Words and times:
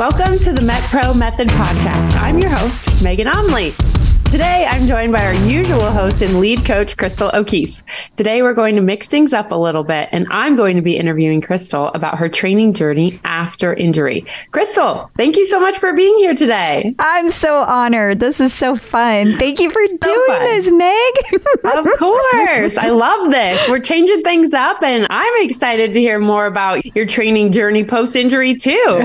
Welcome 0.00 0.38
to 0.38 0.54
the 0.54 0.62
MetPro 0.62 1.14
Method 1.14 1.48
Podcast. 1.48 2.14
I'm 2.14 2.38
your 2.38 2.48
host, 2.48 3.02
Megan 3.02 3.26
Omli. 3.26 3.99
Today, 4.30 4.64
I'm 4.70 4.86
joined 4.86 5.12
by 5.12 5.26
our 5.26 5.34
usual 5.48 5.90
host 5.90 6.22
and 6.22 6.38
lead 6.38 6.64
coach, 6.64 6.96
Crystal 6.96 7.32
O'Keefe. 7.34 7.82
Today, 8.14 8.42
we're 8.42 8.54
going 8.54 8.76
to 8.76 8.80
mix 8.80 9.08
things 9.08 9.34
up 9.34 9.50
a 9.50 9.56
little 9.56 9.82
bit, 9.82 10.08
and 10.12 10.24
I'm 10.30 10.54
going 10.54 10.76
to 10.76 10.82
be 10.82 10.96
interviewing 10.96 11.40
Crystal 11.40 11.88
about 11.88 12.16
her 12.16 12.28
training 12.28 12.74
journey 12.74 13.20
after 13.24 13.74
injury. 13.74 14.24
Crystal, 14.52 15.10
thank 15.16 15.36
you 15.36 15.44
so 15.46 15.58
much 15.58 15.78
for 15.78 15.92
being 15.94 16.16
here 16.18 16.32
today. 16.32 16.94
I'm 17.00 17.28
so 17.30 17.56
honored. 17.56 18.20
This 18.20 18.38
is 18.38 18.54
so 18.54 18.76
fun. 18.76 19.36
Thank 19.36 19.58
you 19.58 19.68
for 19.68 19.84
so 19.84 19.96
doing 19.96 20.26
fun. 20.28 20.44
this, 20.44 20.70
Meg. 20.70 21.74
of 21.74 21.86
course. 21.98 22.78
I 22.78 22.90
love 22.90 23.32
this. 23.32 23.68
We're 23.68 23.80
changing 23.80 24.22
things 24.22 24.54
up, 24.54 24.80
and 24.80 25.08
I'm 25.10 25.44
excited 25.44 25.92
to 25.94 25.98
hear 26.00 26.20
more 26.20 26.46
about 26.46 26.84
your 26.94 27.04
training 27.04 27.50
journey 27.50 27.82
post 27.82 28.14
injury, 28.14 28.54
too. 28.54 28.80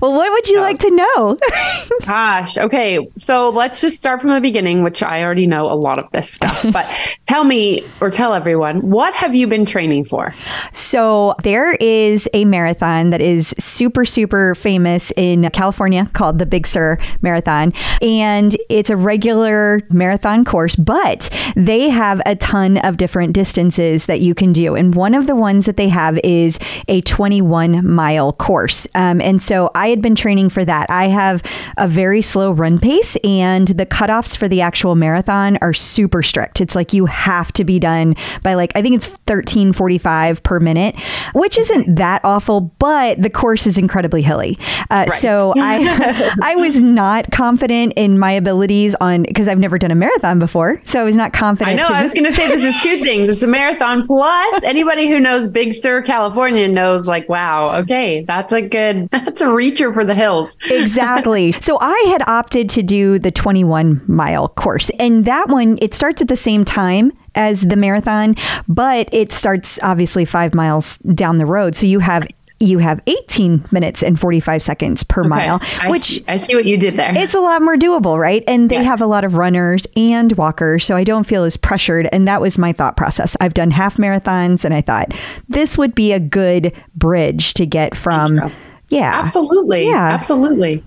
well, 0.00 0.14
what 0.14 0.32
would 0.32 0.48
you 0.48 0.58
oh. 0.58 0.62
like 0.62 0.80
to 0.80 0.90
know? 0.90 1.38
Gosh. 2.06 2.58
Okay. 2.58 3.08
So 3.14 3.50
let's 3.50 3.80
just 3.80 3.99
start 4.00 4.22
from 4.22 4.30
the 4.30 4.40
beginning, 4.40 4.82
which 4.82 5.02
I 5.02 5.22
already 5.22 5.46
know 5.46 5.70
a 5.70 5.76
lot 5.76 5.98
of 5.98 6.10
this 6.10 6.32
stuff, 6.32 6.64
but 6.72 6.90
tell 7.26 7.44
me 7.44 7.86
or 8.00 8.08
tell 8.08 8.32
everyone, 8.32 8.80
what 8.88 9.12
have 9.12 9.34
you 9.34 9.46
been 9.46 9.66
training 9.66 10.06
for? 10.06 10.34
So 10.72 11.34
there 11.42 11.72
is 11.74 12.26
a 12.32 12.46
marathon 12.46 13.10
that 13.10 13.20
is 13.20 13.54
super, 13.58 14.06
super 14.06 14.54
famous 14.54 15.12
in 15.18 15.50
California 15.50 16.08
called 16.14 16.38
the 16.38 16.46
Big 16.46 16.66
Sur 16.66 16.96
Marathon. 17.20 17.74
And 18.00 18.56
it's 18.70 18.88
a 18.88 18.96
regular 18.96 19.82
marathon 19.90 20.46
course, 20.46 20.76
but 20.76 21.28
they 21.54 21.90
have 21.90 22.22
a 22.24 22.36
ton 22.36 22.78
of 22.78 22.96
different 22.96 23.34
distances 23.34 24.06
that 24.06 24.22
you 24.22 24.34
can 24.34 24.54
do. 24.54 24.76
And 24.76 24.94
one 24.94 25.12
of 25.12 25.26
the 25.26 25.36
ones 25.36 25.66
that 25.66 25.76
they 25.76 25.90
have 25.90 26.18
is 26.24 26.58
a 26.88 27.02
21 27.02 27.86
mile 27.86 28.32
course. 28.32 28.86
Um, 28.94 29.20
and 29.20 29.42
so 29.42 29.70
I 29.74 29.90
had 29.90 30.00
been 30.00 30.16
training 30.16 30.48
for 30.48 30.64
that. 30.64 30.88
I 30.88 31.08
have 31.08 31.42
a 31.76 31.86
very 31.86 32.22
slow 32.22 32.50
run 32.50 32.78
pace, 32.78 33.16
and 33.22 33.68
the 33.68 33.89
cutoffs 33.90 34.36
for 34.36 34.48
the 34.48 34.60
actual 34.60 34.94
marathon 34.94 35.58
are 35.60 35.72
super 35.72 36.22
strict. 36.22 36.60
It's 36.60 36.74
like 36.74 36.92
you 36.92 37.06
have 37.06 37.52
to 37.52 37.64
be 37.64 37.78
done 37.78 38.14
by 38.42 38.54
like 38.54 38.72
I 38.74 38.82
think 38.82 38.94
it's 38.96 39.08
13:45 39.26 40.42
per 40.42 40.60
minute, 40.60 40.96
which 41.34 41.58
isn't 41.58 41.96
that 41.96 42.20
awful, 42.24 42.60
but 42.78 43.20
the 43.20 43.30
course 43.30 43.66
is 43.66 43.78
incredibly 43.78 44.22
hilly. 44.22 44.58
Uh, 44.90 45.06
right. 45.08 45.20
So 45.20 45.52
I 45.56 46.34
I 46.42 46.56
was 46.56 46.80
not 46.80 47.30
confident 47.30 47.94
in 47.96 48.18
my 48.18 48.32
abilities 48.32 48.94
on 49.00 49.22
because 49.22 49.48
I've 49.48 49.58
never 49.58 49.78
done 49.78 49.90
a 49.90 49.94
marathon 49.94 50.38
before, 50.38 50.80
so 50.84 51.00
I 51.00 51.04
was 51.04 51.16
not 51.16 51.32
confident. 51.32 51.78
I 51.78 51.82
know. 51.82 51.88
I 51.88 52.02
was 52.02 52.14
going 52.14 52.24
to 52.24 52.32
say 52.32 52.48
this 52.48 52.62
is 52.62 52.80
two 52.82 53.02
things. 53.02 53.28
It's 53.28 53.42
a 53.42 53.46
marathon 53.46 54.02
plus 54.02 54.62
anybody 54.64 55.08
who 55.08 55.18
knows 55.18 55.48
Big 55.48 55.72
Sur, 55.72 56.02
California 56.02 56.68
knows 56.68 57.06
like 57.06 57.28
wow, 57.28 57.76
okay, 57.80 58.24
that's 58.26 58.52
a 58.52 58.62
good 58.62 59.08
that's 59.12 59.40
a 59.40 59.46
reacher 59.46 59.92
for 59.92 60.04
the 60.04 60.14
hills. 60.14 60.56
exactly. 60.70 61.54
So 61.60 61.78
I 61.80 62.06
had 62.08 62.22
opted 62.26 62.68
to 62.70 62.82
do 62.82 63.18
the 63.18 63.30
21 63.30 63.79
one 63.80 64.02
mile 64.06 64.48
course. 64.48 64.90
And 64.98 65.24
that 65.24 65.48
one, 65.48 65.78
it 65.80 65.94
starts 65.94 66.20
at 66.20 66.28
the 66.28 66.36
same 66.36 66.64
time 66.64 67.12
as 67.34 67.62
the 67.62 67.76
marathon, 67.76 68.34
but 68.68 69.08
it 69.12 69.32
starts 69.32 69.78
obviously 69.82 70.24
five 70.24 70.52
miles 70.52 70.98
down 70.98 71.38
the 71.38 71.46
road. 71.46 71.74
So 71.76 71.86
you 71.86 72.00
have 72.00 72.26
you 72.58 72.78
have 72.78 73.00
18 73.06 73.64
minutes 73.70 74.02
and 74.02 74.18
45 74.18 74.62
seconds 74.62 75.04
per 75.04 75.22
okay. 75.22 75.28
mile, 75.28 75.58
which 75.86 75.92
I 75.92 75.98
see, 75.98 76.24
I 76.28 76.36
see, 76.36 76.54
what 76.54 76.64
you 76.66 76.76
did 76.76 76.96
there. 76.96 77.12
It's 77.16 77.34
a 77.34 77.40
lot 77.40 77.62
more 77.62 77.76
doable, 77.76 78.18
right? 78.18 78.44
And 78.46 78.68
they 78.68 78.76
yeah. 78.76 78.82
have 78.82 79.00
a 79.00 79.06
lot 79.06 79.24
of 79.24 79.36
runners 79.36 79.86
and 79.96 80.32
walkers, 80.32 80.84
so 80.84 80.96
I 80.96 81.04
don't 81.04 81.24
feel 81.24 81.44
as 81.44 81.56
pressured. 81.56 82.08
And 82.12 82.28
that 82.28 82.40
was 82.40 82.58
my 82.58 82.72
thought 82.72 82.96
process. 82.96 83.36
I've 83.40 83.54
done 83.54 83.70
half 83.70 83.96
marathons, 83.96 84.64
and 84.64 84.74
I 84.74 84.82
thought 84.82 85.14
this 85.48 85.78
would 85.78 85.94
be 85.94 86.12
a 86.12 86.20
good 86.20 86.74
bridge 86.94 87.54
to 87.54 87.64
get 87.64 87.96
from. 87.96 88.52
Yeah. 88.90 89.20
Absolutely. 89.22 89.86
Yeah. 89.86 90.08
Absolutely. 90.08 90.84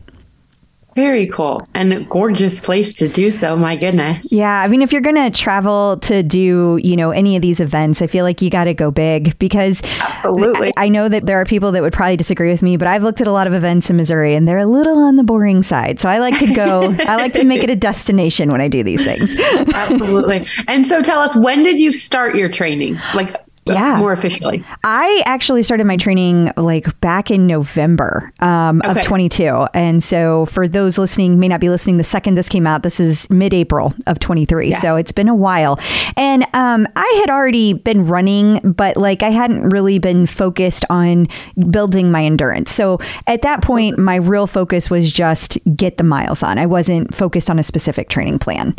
Very 0.96 1.28
cool 1.28 1.68
and 1.74 1.94
a 1.94 2.02
gorgeous 2.02 2.60
place 2.60 2.94
to 2.96 3.08
do 3.08 3.32
so. 3.32 3.56
My 3.56 3.76
goodness. 3.76 4.32
Yeah. 4.32 4.62
I 4.62 4.68
mean, 4.68 4.82
if 4.82 4.92
you're 4.92 5.02
going 5.02 5.16
to 5.16 5.30
travel 5.32 5.98
to 6.02 6.24
do, 6.24 6.80
you 6.84 6.96
know, 6.96 7.12
any 7.12 7.36
of 7.36 7.42
these 7.42 7.60
events, 7.60 8.02
I 8.02 8.08
feel 8.08 8.24
like 8.24 8.42
you 8.42 8.50
got 8.50 8.66
to 8.66 8.74
go 8.74 8.92
big 8.92 9.38
because 9.40 9.82
absolutely. 10.00 10.72
I, 10.78 10.86
I, 10.86 10.90
know 10.90 11.10
that 11.10 11.26
there 11.26 11.40
are 11.42 11.46
people 11.46 11.72
that 11.72 11.82
would 11.82 11.94
probably 11.94 12.18
disagree 12.18 12.50
with 12.50 12.62
me, 12.62 12.78
but 12.78 12.88
I've 12.88 13.04
looked 13.04 13.22
at 13.22 13.28
a 13.28 13.32
lot 13.32 13.48
of 13.48 13.54
events 13.54 13.90
in 13.90 13.98
Missouri 13.98 14.36
and 14.36 14.48
they're 14.48 14.58
a 14.58 14.66
little 14.66 15.00
on 15.00 15.16
the 15.16 15.24
boring 15.24 15.64
side. 15.64 16.00
So 16.00 16.10
I 16.10 16.20
like 16.20 16.38
to 16.40 16.54
go, 16.54 16.96
I 17.08 17.16
like 17.16 17.34
to 17.34 17.44
make 17.44 17.64
it 17.64 17.70
a 17.70 17.76
destination 17.84 18.52
when 18.52 18.62
I 18.62 18.68
do 18.68 18.84
these 18.84 19.04
things. 19.04 19.36
absolutely. 19.74 20.48
And 20.68 20.86
so 20.86 21.02
tell 21.02 21.20
us, 21.20 21.36
when 21.36 21.64
did 21.64 21.80
you 21.80 21.92
start 21.92 22.36
your 22.36 22.50
training? 22.50 23.00
Like, 23.16 23.43
yeah. 23.66 23.98
more 23.98 24.12
officially. 24.12 24.64
I 24.84 25.22
actually 25.26 25.64
started 25.64 25.86
my 25.86 25.98
training 25.98 26.52
like 26.58 27.00
back 27.02 27.32
in 27.32 27.48
november 27.48 28.34
um, 28.40 28.82
okay. 28.84 29.00
of 29.00 29.06
22 29.06 29.68
and 29.74 30.04
so 30.04 30.46
for 30.48 30.68
those 30.68 30.98
listening 30.98 31.40
may 31.40 31.48
not 31.48 31.60
be 31.62 31.70
listening 31.70 31.98
the 31.98 32.04
second 32.04 32.36
this 32.36 32.50
came 32.50 32.68
out 32.68 32.84
this 32.84 33.00
is 33.00 33.30
mid-april 33.30 33.94
of 34.08 34.20
23 34.20 34.70
yes. 34.70 34.82
so 34.82 34.96
it's 34.96 35.12
been 35.12 35.30
a 35.30 35.36
while. 35.36 35.80
And 36.18 36.46
um, 36.54 36.88
i 36.96 37.18
had 37.22 37.30
already 37.30 37.74
been 37.74 38.06
running 38.08 38.60
but 38.74 38.98
like 38.98 39.24
i 39.24 39.30
hadn't 39.30 39.70
really 39.70 40.00
been 40.00 40.26
focused 40.26 40.86
on 40.90 41.28
building 41.70 42.12
my 42.12 42.26
endurance. 42.26 42.72
So 42.72 43.00
at 43.28 43.42
that 43.44 43.62
point 43.62 43.98
my 43.98 44.16
real 44.16 44.48
focus 44.48 44.90
was 44.90 45.12
just 45.12 45.58
get 45.76 45.98
the 45.98 46.04
miles 46.04 46.44
on. 46.44 46.58
I 46.58 46.66
wasn't 46.66 47.16
focused 47.16 47.50
on 47.50 47.60
a 47.60 47.64
specific 47.64 48.10
training 48.10 48.40
plan 48.40 48.76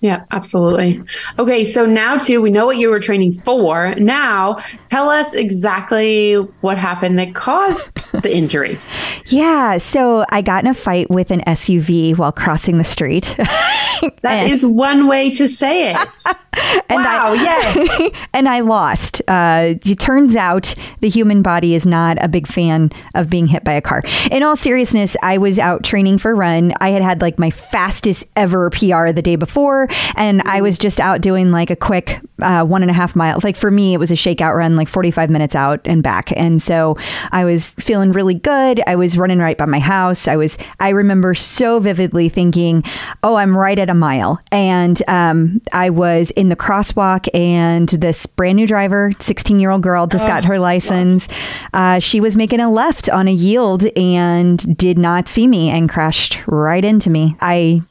yeah, 0.00 0.24
absolutely. 0.30 1.02
Okay, 1.38 1.64
so 1.64 1.86
now 1.86 2.18
too, 2.18 2.42
we 2.42 2.50
know 2.50 2.66
what 2.66 2.76
you 2.76 2.90
were 2.90 3.00
training 3.00 3.32
for. 3.32 3.94
Now, 3.94 4.58
tell 4.86 5.08
us 5.08 5.32
exactly 5.34 6.34
what 6.60 6.76
happened 6.76 7.18
that 7.18 7.34
caused 7.34 8.06
the 8.22 8.34
injury. 8.34 8.78
yeah, 9.26 9.78
so 9.78 10.26
I 10.30 10.42
got 10.42 10.64
in 10.64 10.70
a 10.70 10.74
fight 10.74 11.10
with 11.10 11.30
an 11.30 11.40
SUV 11.46 12.16
while 12.16 12.32
crossing 12.32 12.76
the 12.76 12.84
street. 12.84 13.34
that 13.38 14.24
and, 14.24 14.52
is 14.52 14.66
one 14.66 15.06
way 15.06 15.30
to 15.30 15.48
say 15.48 15.92
it. 15.92 15.96
and 16.90 17.02
wow, 17.02 17.32
I, 17.32 17.34
yes. 17.34 18.12
and 18.34 18.50
I 18.50 18.60
lost. 18.60 19.22
Uh, 19.28 19.74
it 19.84 19.98
turns 19.98 20.36
out 20.36 20.74
the 21.00 21.08
human 21.08 21.40
body 21.40 21.74
is 21.74 21.86
not 21.86 22.22
a 22.22 22.28
big 22.28 22.46
fan 22.46 22.90
of 23.14 23.30
being 23.30 23.46
hit 23.46 23.64
by 23.64 23.72
a 23.72 23.80
car. 23.80 24.02
In 24.30 24.42
all 24.42 24.56
seriousness, 24.56 25.16
I 25.22 25.38
was 25.38 25.58
out 25.58 25.84
training 25.84 26.18
for 26.18 26.34
run. 26.34 26.74
I 26.82 26.90
had 26.90 27.00
had 27.00 27.22
like 27.22 27.38
my 27.38 27.50
fastest 27.50 28.26
ever 28.36 28.68
PR 28.68 29.12
the 29.12 29.22
day 29.22 29.36
before 29.36 29.85
and 30.16 30.42
I 30.44 30.60
was 30.60 30.78
just 30.78 31.00
out 31.00 31.20
doing 31.20 31.50
like 31.50 31.70
a 31.70 31.76
quick 31.76 32.20
uh, 32.40 32.64
one 32.64 32.82
and 32.82 32.90
a 32.90 32.94
half 32.94 33.16
mile. 33.16 33.38
Like 33.42 33.56
for 33.56 33.70
me, 33.70 33.94
it 33.94 33.98
was 33.98 34.10
a 34.10 34.14
shakeout 34.14 34.56
run, 34.56 34.76
like 34.76 34.88
45 34.88 35.30
minutes 35.30 35.54
out 35.54 35.80
and 35.84 36.02
back. 36.02 36.32
And 36.36 36.60
so 36.60 36.96
I 37.32 37.44
was 37.44 37.70
feeling 37.74 38.12
really 38.12 38.34
good. 38.34 38.82
I 38.86 38.96
was 38.96 39.16
running 39.16 39.38
right 39.38 39.56
by 39.56 39.66
my 39.66 39.78
house. 39.78 40.28
I 40.28 40.36
was, 40.36 40.58
I 40.80 40.90
remember 40.90 41.34
so 41.34 41.80
vividly 41.80 42.28
thinking, 42.28 42.82
oh, 43.22 43.36
I'm 43.36 43.56
right 43.56 43.78
at 43.78 43.90
a 43.90 43.94
mile. 43.94 44.40
And 44.52 45.02
um, 45.08 45.62
I 45.72 45.90
was 45.90 46.30
in 46.32 46.48
the 46.48 46.56
crosswalk, 46.56 47.28
and 47.34 47.88
this 47.88 48.26
brand 48.26 48.56
new 48.56 48.66
driver, 48.66 49.12
16 49.18 49.60
year 49.60 49.70
old 49.70 49.82
girl, 49.82 50.06
just 50.06 50.24
oh, 50.24 50.28
got 50.28 50.44
her 50.44 50.58
license. 50.58 51.28
Uh, 51.72 51.98
she 51.98 52.20
was 52.20 52.36
making 52.36 52.60
a 52.60 52.70
left 52.70 53.08
on 53.08 53.28
a 53.28 53.32
yield 53.32 53.86
and 53.96 54.76
did 54.76 54.98
not 54.98 55.28
see 55.28 55.46
me 55.46 55.70
and 55.70 55.88
crashed 55.88 56.40
right 56.46 56.84
into 56.84 57.10
me. 57.10 57.36
I 57.40 57.82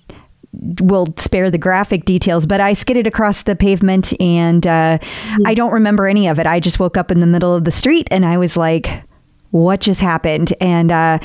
will 0.82 1.08
spare 1.18 1.50
the 1.50 1.58
graphic 1.58 2.06
details, 2.06 2.46
but 2.46 2.60
I 2.60 2.74
skidded 2.74 3.08
across 3.08 3.44
the 3.44 3.56
pavement 3.56 4.14
and 4.20 4.66
uh, 4.66 4.98
mm-hmm. 5.00 5.44
I 5.46 5.54
don't 5.54 5.72
remember 5.72 6.08
any 6.08 6.28
of 6.28 6.40
it. 6.40 6.46
I 6.46 6.60
just 6.60 6.80
woke 6.80 6.98
up 6.98 7.12
in 7.12 7.20
the 7.20 7.28
middle 7.28 7.54
of 7.54 7.66
the 7.66 7.72
street 7.72 8.08
and 8.12 8.26
I 8.26 8.38
was 8.38 8.58
like, 8.58 9.04
what 9.56 9.80
just 9.80 10.02
happened? 10.02 10.54
And 10.60 10.92
uh, 10.92 11.18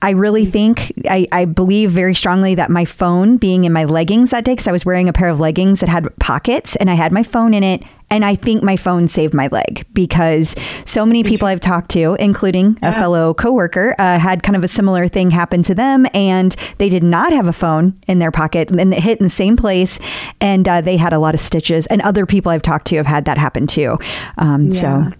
I 0.00 0.10
really 0.10 0.46
think, 0.46 0.90
I, 1.04 1.26
I, 1.32 1.44
believe 1.44 1.90
very 1.90 2.14
strongly 2.14 2.54
that 2.54 2.70
my 2.70 2.86
phone 2.86 3.36
being 3.36 3.64
in 3.64 3.74
my 3.74 3.84
leggings 3.84 4.30
that 4.30 4.44
day, 4.44 4.52
because 4.52 4.66
I 4.66 4.72
was 4.72 4.86
wearing 4.86 5.06
a 5.06 5.12
pair 5.12 5.28
of 5.28 5.38
leggings 5.38 5.80
that 5.80 5.90
had 5.90 6.08
pockets 6.18 6.76
and 6.76 6.90
I 6.90 6.94
had 6.94 7.12
my 7.12 7.22
phone 7.22 7.52
in 7.52 7.62
it. 7.62 7.82
And 8.08 8.24
I 8.24 8.36
think 8.36 8.62
my 8.62 8.76
phone 8.76 9.06
saved 9.06 9.34
my 9.34 9.48
leg 9.48 9.84
because 9.92 10.54
so 10.86 11.04
many 11.04 11.24
people 11.24 11.46
I've 11.46 11.60
talked 11.60 11.90
to, 11.90 12.16
including 12.18 12.78
yeah. 12.82 12.90
a 12.90 12.98
fellow 12.98 13.34
coworker, 13.34 13.94
uh, 13.98 14.18
had 14.18 14.42
kind 14.42 14.56
of 14.56 14.64
a 14.64 14.68
similar 14.68 15.06
thing 15.08 15.30
happen 15.30 15.62
to 15.64 15.74
them, 15.74 16.06
and 16.12 16.54
they 16.78 16.88
did 16.88 17.02
not 17.02 17.32
have 17.32 17.46
a 17.46 17.52
phone 17.52 17.98
in 18.06 18.18
their 18.18 18.30
pocket, 18.30 18.70
and 18.70 18.94
it 18.94 19.02
hit 19.02 19.18
in 19.18 19.24
the 19.24 19.30
same 19.30 19.56
place, 19.56 19.98
and 20.40 20.68
uh, 20.68 20.80
they 20.82 20.98
had 20.98 21.12
a 21.14 21.18
lot 21.18 21.34
of 21.34 21.40
stitches. 21.40 21.86
And 21.86 22.02
other 22.02 22.26
people 22.26 22.52
I've 22.52 22.62
talked 22.62 22.86
to 22.88 22.96
have 22.96 23.06
had 23.06 23.24
that 23.24 23.38
happen 23.38 23.66
too. 23.66 23.98
Um, 24.36 24.66
yeah. 24.66 25.10
So. 25.10 25.12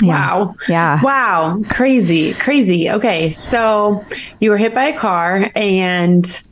Wow. 0.00 0.54
Yeah. 0.68 1.00
Wow. 1.02 1.62
Crazy. 1.68 2.34
Crazy. 2.34 2.90
Okay. 2.90 3.30
So 3.30 4.04
you 4.40 4.50
were 4.50 4.56
hit 4.56 4.74
by 4.74 4.86
a 4.86 4.98
car 4.98 5.50
and 5.54 6.42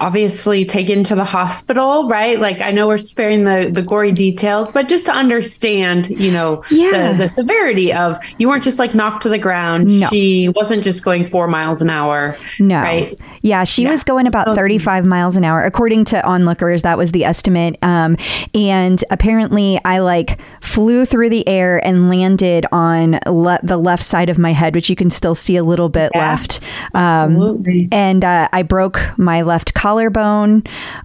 obviously 0.00 0.64
taken 0.64 1.02
to 1.04 1.14
the 1.14 1.24
hospital, 1.24 2.06
right? 2.08 2.38
Like 2.40 2.60
I 2.60 2.70
know 2.70 2.86
we're 2.86 2.98
sparing 2.98 3.44
the 3.44 3.68
the 3.72 3.82
gory 3.82 4.12
details, 4.12 4.70
but 4.70 4.88
just 4.88 5.06
to 5.06 5.12
understand, 5.12 6.08
you 6.10 6.30
know, 6.30 6.62
Yeah. 6.70 7.12
the, 7.12 7.18
the 7.24 7.28
severity 7.28 7.92
of 7.92 8.16
you 8.38 8.48
weren't 8.48 8.62
just 8.62 8.78
like 8.78 8.94
knocked 8.94 9.22
to 9.24 9.28
the 9.28 9.38
ground. 9.38 9.86
No. 10.00 10.08
She 10.08 10.48
wasn't 10.50 10.84
just 10.84 11.02
going 11.04 11.24
four 11.24 11.48
miles 11.48 11.82
an 11.82 11.90
hour. 11.90 12.36
No. 12.60 12.80
Right. 12.80 13.18
Yeah, 13.42 13.64
she 13.64 13.82
Yeah. 13.82 13.90
was 13.90 14.04
going 14.04 14.26
about 14.26 14.48
Oh. 14.48 14.54
35 14.54 15.04
miles 15.04 15.36
an 15.36 15.44
hour, 15.44 15.64
according 15.64 16.04
to 16.06 16.24
onlookers. 16.24 16.82
That 16.82 16.96
was 16.98 17.12
the 17.12 17.24
estimate. 17.24 17.76
Um, 17.82 18.16
and 18.54 19.02
apparently, 19.10 19.80
I 19.84 19.98
like 19.98 20.38
flew 20.60 21.04
through 21.04 21.30
the 21.30 21.46
air 21.48 21.84
and 21.84 22.08
landed 22.08 22.66
on 22.72 23.18
le- 23.26 23.58
the 23.62 23.76
left 23.76 24.02
side 24.04 24.28
of 24.28 24.38
my 24.38 24.52
head, 24.52 24.74
which 24.74 24.88
you 24.90 24.96
can 24.96 25.10
still 25.10 25.34
see 25.34 25.56
a 25.56 25.64
little 25.64 25.88
bit 25.88 26.12
Yeah. 26.14 26.30
left. 26.30 26.60
Absolutely. 26.94 27.82
Um, 27.82 27.88
and 27.92 28.24
uh, 28.24 28.48
I 28.52 28.62
broke 28.62 29.00
my 29.16 29.42
left 29.42 29.74
collarbone, 29.88 30.62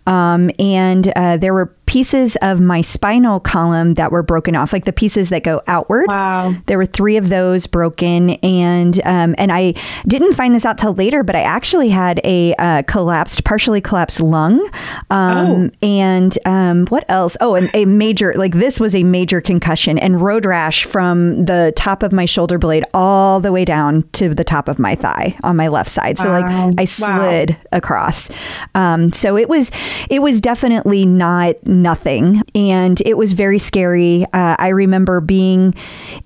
um, 0.07 0.51
and 0.59 1.07
uh, 1.15 1.37
there 1.37 1.53
were 1.53 1.67
pieces 1.93 2.35
of 2.41 2.59
my 2.59 2.81
spinal 2.81 3.39
column 3.39 3.93
that 3.93 4.11
were 4.11 4.23
broken 4.23 4.55
off, 4.55 4.73
like 4.73 4.85
the 4.85 4.91
pieces 4.91 5.29
that 5.29 5.43
go 5.43 5.61
outward. 5.67 6.07
Wow. 6.07 6.55
There 6.65 6.79
were 6.79 6.87
three 6.87 7.17
of 7.17 7.29
those 7.29 7.67
broken, 7.67 8.31
and 8.41 8.99
um, 9.05 9.35
and 9.37 9.51
I 9.51 9.73
didn't 10.07 10.33
find 10.33 10.55
this 10.55 10.65
out 10.65 10.79
till 10.79 10.95
later, 10.95 11.21
but 11.21 11.35
I 11.35 11.41
actually 11.41 11.89
had 11.89 12.19
a 12.23 12.55
uh, 12.55 12.81
collapsed, 12.87 13.43
partially 13.43 13.79
collapsed 13.79 14.19
lung, 14.19 14.67
um, 15.11 15.71
and 15.83 16.35
um, 16.47 16.87
what 16.87 17.05
else? 17.09 17.37
Oh, 17.39 17.53
and 17.53 17.69
a 17.75 17.85
major 17.85 18.33
like 18.35 18.53
this 18.53 18.79
was 18.79 18.95
a 18.95 19.03
major 19.03 19.39
concussion 19.39 19.99
and 19.99 20.19
road 20.19 20.47
rash 20.47 20.85
from 20.85 21.45
the 21.45 21.73
top 21.75 22.01
of 22.01 22.11
my 22.11 22.25
shoulder 22.25 22.57
blade 22.57 22.85
all 22.95 23.39
the 23.39 23.51
way 23.51 23.65
down 23.65 24.01
to 24.13 24.29
the 24.29 24.43
top 24.43 24.67
of 24.67 24.79
my 24.79 24.95
thigh 24.95 25.37
on 25.43 25.55
my 25.55 25.67
left 25.67 25.91
side. 25.91 26.17
So 26.17 26.25
Wow. 26.25 26.41
like 26.41 26.79
I 26.79 26.87
Wow. 26.99 27.19
slid 27.19 27.57
across. 27.71 28.31
Um, 28.73 29.13
so 29.13 29.37
it 29.37 29.47
was 29.47 29.69
it 30.09 30.23
was 30.23 30.41
definitely 30.41 31.05
not 31.05 31.53
nothing, 31.83 32.41
and 32.55 32.99
it 33.05 33.15
was 33.17 33.33
very 33.33 33.59
scary. 33.59 34.25
Uh, 34.33 34.55
I 34.57 34.69
remember 34.69 35.21
being 35.21 35.75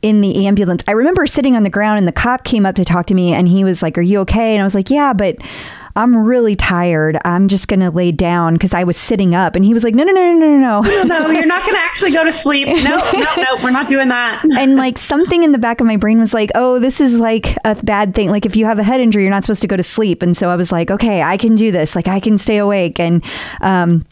in 0.02 0.22
the 0.22 0.46
ambulance. 0.48 0.84
I 0.88 0.92
remember 0.92 1.28
sitting 1.28 1.56
on 1.56 1.64
the 1.64 1.70
ground, 1.70 1.98
and 1.98 2.08
the 2.08 2.14
cop 2.14 2.46
came 2.46 2.66
up 2.66 2.76
to 2.76 2.86
talk 2.86 3.08
to 3.08 3.14
me, 3.16 3.34
and 3.34 3.48
he 3.48 3.64
was 3.66 3.82
like, 3.82 3.98
"Are 3.98 4.02
you 4.02 4.20
okay?" 4.22 4.54
And 4.54 4.62
I 4.62 4.64
was 4.64 4.76
like, 4.76 4.90
"Yeah, 4.90 5.14
but." 5.14 5.36
I'm 5.98 6.16
really 6.16 6.56
tired. 6.56 7.18
I'm 7.26 7.48
just 7.48 7.68
gonna 7.68 7.90
lay 7.90 8.12
down 8.12 8.54
because 8.54 8.72
I 8.72 8.84
was 8.84 8.98
sitting 8.98 9.34
up, 9.34 9.56
and 9.56 9.66
he 9.66 9.74
was 9.74 9.84
like, 9.84 9.96
"No, 9.96 10.04
no, 10.04 10.12
no, 10.12 10.32
no, 10.34 10.58
no, 10.58 10.82
no." 10.82 11.04
No, 11.06 11.32
you're 11.32 11.48
not 11.48 11.64
going 11.64 11.74
to 11.76 11.82
actually 11.82 12.12
go 12.12 12.24
to 12.24 12.32
sleep. 12.32 12.68
No, 12.68 12.74
no, 13.14 13.36
no, 13.36 13.64
we're 13.64 13.72
not 13.72 13.90
doing 13.90 14.10
that. 14.10 14.46
and 14.58 14.76
like 14.76 15.00
something 15.00 15.42
in 15.42 15.54
the 15.54 15.58
back 15.58 15.82
of 15.82 15.88
my 15.88 15.98
brain 15.98 16.20
was 16.20 16.36
like, 16.36 16.52
oh, 16.54 16.78
this 16.78 17.02
is 17.02 17.18
like 17.18 17.58
a 17.66 17.74
bad 17.84 18.14
thing. 18.14 18.30
Like 18.30 18.46
if 18.46 18.56
you 18.56 18.66
have 18.66 18.78
a 18.78 18.84
head 18.84 19.00
injury, 19.02 19.24
you're 19.24 19.32
not 19.32 19.44
supposed 19.44 19.62
to 19.62 19.68
go 19.68 19.76
to 19.76 19.82
sleep. 19.82 20.22
And 20.22 20.38
so 20.38 20.50
I 20.50 20.56
was 20.56 20.72
like, 20.72 20.92
okay, 20.92 21.24
I 21.24 21.36
can 21.36 21.56
do 21.56 21.72
this. 21.72 21.96
Like 21.96 22.08
I 22.08 22.20
can 22.20 22.38
stay 22.38 22.58
awake. 22.58 23.00
And 23.00 23.24
um, 23.62 24.06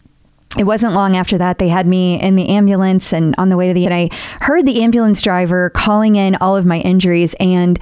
it 0.57 0.63
wasn't 0.63 0.93
long 0.93 1.15
after 1.17 1.37
that 1.37 1.57
they 1.57 1.67
had 1.67 1.85
me 1.85 2.19
in 2.21 2.35
the 2.35 2.49
ambulance 2.49 3.11
and 3.13 3.35
on 3.37 3.49
the 3.49 3.57
way 3.57 3.67
to 3.67 3.73
the 3.73 3.85
and 3.85 3.93
I 3.93 4.09
heard 4.41 4.65
the 4.65 4.83
ambulance 4.83 5.21
driver 5.21 5.69
calling 5.71 6.15
in 6.15 6.35
all 6.37 6.55
of 6.55 6.65
my 6.65 6.79
injuries 6.79 7.33
and 7.39 7.79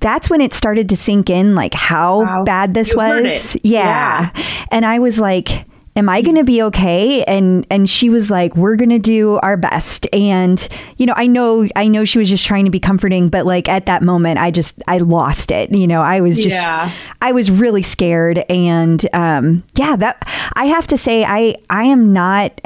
that's 0.00 0.28
when 0.28 0.40
it 0.40 0.52
started 0.52 0.88
to 0.90 0.96
sink 0.96 1.30
in 1.30 1.54
like 1.54 1.74
how 1.74 2.22
Wow. 2.22 2.44
bad 2.44 2.74
this 2.74 2.90
You 2.92 2.96
was. 2.98 3.54
it. 3.56 3.64
Yeah. 3.64 4.30
And 4.70 4.84
I 4.84 4.98
was 4.98 5.18
like 5.18 5.64
am 5.96 6.08
I 6.08 6.20
going 6.20 6.36
to 6.36 6.44
be 6.44 6.62
okay? 6.62 7.24
And 7.24 7.66
and 7.70 7.88
she 7.88 8.10
was 8.10 8.30
like, 8.30 8.54
we're 8.54 8.76
going 8.76 8.90
to 8.90 8.98
do 8.98 9.38
our 9.42 9.56
best. 9.56 10.06
And 10.12 10.66
you 10.98 11.06
know, 11.06 11.14
I 11.16 11.26
know 11.26 11.66
I 11.74 11.88
know 11.88 12.04
she 12.04 12.18
was 12.18 12.28
just 12.28 12.44
trying 12.44 12.66
to 12.66 12.70
be 12.70 12.78
comforting, 12.78 13.28
but 13.28 13.46
like 13.46 13.68
at 13.68 13.86
that 13.86 14.02
moment, 14.02 14.38
I 14.38 14.50
just 14.50 14.82
I 14.86 14.98
lost 14.98 15.50
it. 15.50 15.72
You 15.72 15.86
know, 15.86 16.02
I 16.02 16.20
was 16.20 16.36
just 16.36 16.54
Yeah. 16.56 16.92
I 17.22 17.32
was 17.32 17.50
really 17.50 17.82
scared. 17.82 18.44
And 18.50 19.04
um, 19.12 19.64
yeah, 19.74 19.96
that 19.96 20.22
I 20.54 20.66
have 20.66 20.86
to 20.88 20.98
say, 20.98 21.24
I 21.24 21.56
I 21.70 21.84
am 21.84 22.12
not 22.12 22.60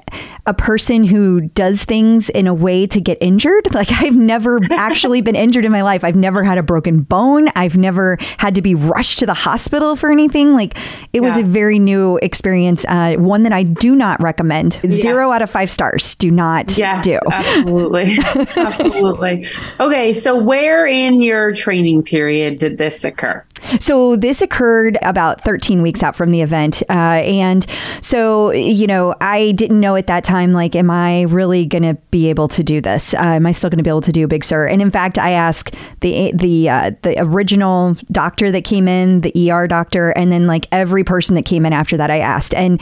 a 0.47 0.55
person 0.55 1.05
who 1.05 1.43
does 1.43 1.85
things 1.85 2.29
in 2.31 2.47
a 2.47 2.55
way 2.55 2.87
to 2.87 3.01
get 3.01 3.19
injured. 3.21 3.69
Like 3.81 3.93
I've 4.03 4.17
never 4.17 4.61
actually 4.73 5.23
been 5.23 5.37
injured 5.37 5.65
in 5.65 5.73
my 5.73 5.81
life. 5.81 6.05
I've 6.05 6.17
never 6.17 6.45
had 6.45 6.59
a 6.59 6.63
broken 6.63 7.01
bone. 7.01 7.49
I've 7.57 7.79
never 7.79 8.19
had 8.37 8.55
to 8.57 8.61
be 8.63 8.75
rushed 8.75 9.21
to 9.21 9.27
the 9.27 9.33
hospital 9.33 9.97
for 9.97 10.11
anything. 10.13 10.53
Like 10.53 10.77
it 11.15 11.21
was 11.21 11.35
a 11.39 11.43
very 11.43 11.79
new 11.79 12.19
experience. 12.19 12.85
Uh, 12.87 13.17
one 13.21 13.43
that 13.45 13.53
I 13.53 13.63
do 13.63 13.95
not 13.95 14.21
recommend. 14.21 14.81
Zero 14.91 15.31
out 15.31 15.43
of 15.43 15.51
five 15.51 15.71
stars. 15.71 16.15
Do 16.17 16.31
not 16.31 16.77
Yes, 16.77 17.05
do. 17.05 17.19
absolutely. 17.31 18.19
absolutely. 18.57 19.47
Okay, 19.79 20.13
so 20.13 20.37
where 20.37 20.87
in 20.87 21.23
your 21.23 21.53
training 21.53 22.03
period 22.03 22.59
did 22.59 22.79
this 22.79 23.05
occur? 23.05 23.45
So 23.81 24.17
this 24.17 24.43
occurred 24.43 24.99
about 25.03 25.41
13 25.43 25.83
weeks 25.83 26.03
out 26.03 26.17
from 26.17 26.31
the 26.31 26.43
event. 26.43 26.83
Uh, 26.89 27.23
and 27.23 27.67
so, 28.01 28.51
you 28.53 28.87
know, 28.87 29.15
I 29.21 29.53
didn't 29.53 29.81
know 29.81 29.97
at 29.97 30.07
that 30.09 30.25
time, 30.25 30.53
like, 30.53 30.75
am 30.75 30.91
I 30.91 31.23
really 31.23 31.67
going 31.67 31.83
to 31.83 31.95
be 32.11 32.29
able 32.29 32.49
to 32.49 32.63
do 32.63 32.81
this? 32.81 33.15
Uh, 33.15 33.19
am 33.19 33.47
I 33.47 33.53
still 33.53 33.71
going 33.71 33.79
to 33.79 33.85
be 33.85 33.91
able 33.91 34.01
to 34.03 34.13
do 34.13 34.27
Big 34.27 34.45
Sur? 34.45 34.67
And 34.67 34.83
in 34.83 34.91
fact, 34.91 35.19
I 35.19 35.33
asked 35.33 35.75
the, 36.01 36.33
the, 36.35 36.69
uh, 36.69 36.91
the 37.03 37.21
original 37.21 37.97
doctor 38.11 38.51
that 38.51 38.65
came 38.65 38.89
in, 38.89 39.21
the 39.21 39.51
ER 39.51 39.67
doctor, 39.67 40.11
and 40.11 40.33
then 40.33 40.47
like 40.47 40.67
every 40.73 41.05
person 41.05 41.35
that 41.37 41.45
came 41.45 41.67
in 41.67 41.73
after 41.73 41.97
that, 41.97 42.11
I 42.11 42.19
asked. 42.19 42.55
And 42.55 42.81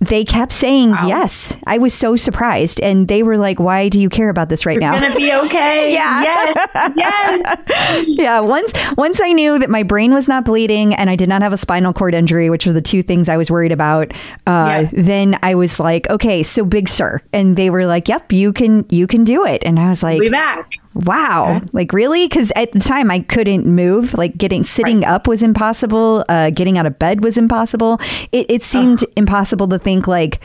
they 0.00 0.24
kept 0.24 0.52
saying 0.52 0.94
yes. 1.06 1.56
I 1.66 1.78
was 1.78 1.94
so 1.94 2.16
surprised. 2.16 2.80
And 2.80 3.08
they 3.08 3.22
were 3.22 3.36
like, 3.36 3.60
why 3.60 3.88
do 3.88 4.00
you 4.00 4.08
care 4.08 4.28
about 4.28 4.48
this 4.48 4.64
right 4.66 4.78
now? 4.78 4.98
Gonna 4.98 5.14
be 5.14 5.32
okay. 5.32 5.90
Yeah. 6.00 6.22
Yes. 6.22 6.92
Yes. 6.96 8.04
yeah 8.06 8.40
once 8.40 8.72
once 8.96 9.20
i 9.20 9.32
knew 9.32 9.58
that 9.58 9.70
my 9.70 9.82
brain 9.82 10.12
was 10.12 10.19
not 10.28 10.44
bleeding 10.44 10.94
and 10.94 11.08
i 11.10 11.16
did 11.16 11.28
not 11.28 11.42
have 11.42 11.52
a 11.52 11.56
spinal 11.56 11.92
cord 11.92 12.14
injury 12.14 12.50
which 12.50 12.66
were 12.66 12.72
the 12.72 12.80
two 12.82 13.02
things 13.02 13.28
i 13.28 13.36
was 13.36 13.50
worried 13.50 13.72
about 13.72 14.12
uh, 14.46 14.84
Yeah. 14.84 14.90
then 14.92 15.38
i 15.42 15.54
was 15.54 15.78
like 15.80 16.08
okay 16.10 16.42
so 16.42 16.64
Big 16.64 16.88
Sur 16.88 17.20
and 17.32 17.56
they 17.56 17.70
were 17.70 17.86
like 17.86 18.08
yep 18.08 18.32
you 18.32 18.52
can 18.52 18.84
you 18.88 19.06
can 19.06 19.24
do 19.24 19.44
it. 19.44 19.62
And 19.64 19.78
i 19.78 19.88
was 19.88 20.02
like 20.02 20.18
We 20.20 20.28
back. 20.30 20.72
wow. 20.94 21.56
Okay. 21.56 21.66
like 21.72 21.92
really? 21.92 22.26
Because 22.26 22.52
at 22.56 22.72
the 22.72 22.80
time 22.80 23.10
i 23.10 23.20
couldn't 23.20 23.66
move. 23.66 24.14
Like 24.14 24.36
getting 24.36 24.62
sitting 24.62 25.04
up 25.04 25.26
was 25.26 25.42
impossible. 25.42 26.24
Uh, 26.28 26.50
getting 26.50 26.78
out 26.78 26.86
of 26.86 26.98
bed 26.98 27.22
was 27.22 27.36
impossible. 27.38 28.00
It, 28.32 28.46
it 28.50 28.62
seemed 28.62 29.04
impossible 29.16 29.68
to 29.68 29.78
think 29.78 30.06
like 30.06 30.40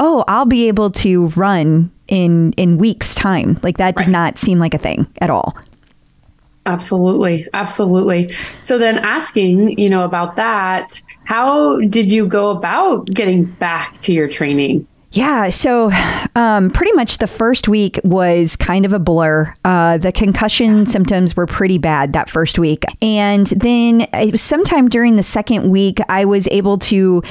oh 0.00 0.24
i'll 0.28 0.46
be 0.46 0.66
able 0.68 0.90
to 0.90 1.26
run 1.36 1.90
in 2.08 2.52
in 2.54 2.78
weeks 2.78 3.14
time. 3.14 3.58
Like 3.62 3.78
that 3.78 3.96
did 3.96 4.08
not 4.08 4.38
seem 4.38 4.58
like 4.58 4.74
a 4.74 4.78
thing 4.78 5.06
at 5.20 5.30
all 5.30 5.56
Absolutely. 6.70 7.48
Absolutely. 7.52 8.32
So 8.58 8.78
then 8.78 8.98
asking, 8.98 9.76
you 9.76 9.90
know, 9.90 10.04
about 10.04 10.36
that, 10.36 11.02
how 11.24 11.80
did 11.80 12.10
you 12.10 12.28
go 12.28 12.50
about 12.50 13.06
getting 13.06 13.44
back 13.44 13.98
to 13.98 14.12
your 14.12 14.28
training? 14.28 14.86
Yeah, 15.12 15.48
so 15.48 15.90
um, 16.36 16.70
pretty 16.70 16.92
much 16.92 17.18
the 17.18 17.26
first 17.26 17.66
week 17.66 17.98
was 18.04 18.54
kind 18.54 18.86
of 18.86 18.92
a 18.92 19.00
blur. 19.00 19.52
Uh, 19.64 19.98
the 19.98 20.12
concussion 20.12 20.86
symptoms 20.86 21.36
were 21.36 21.46
pretty 21.46 21.78
bad 21.78 22.12
that 22.12 22.30
first 22.30 22.60
week. 22.60 22.84
And 23.02 23.48
then 23.48 24.06
sometime 24.36 24.88
during 24.88 25.16
the 25.16 25.24
second 25.24 25.68
week, 25.68 25.98
I 26.08 26.24
was 26.24 26.46
able 26.52 26.78
to 26.78 27.24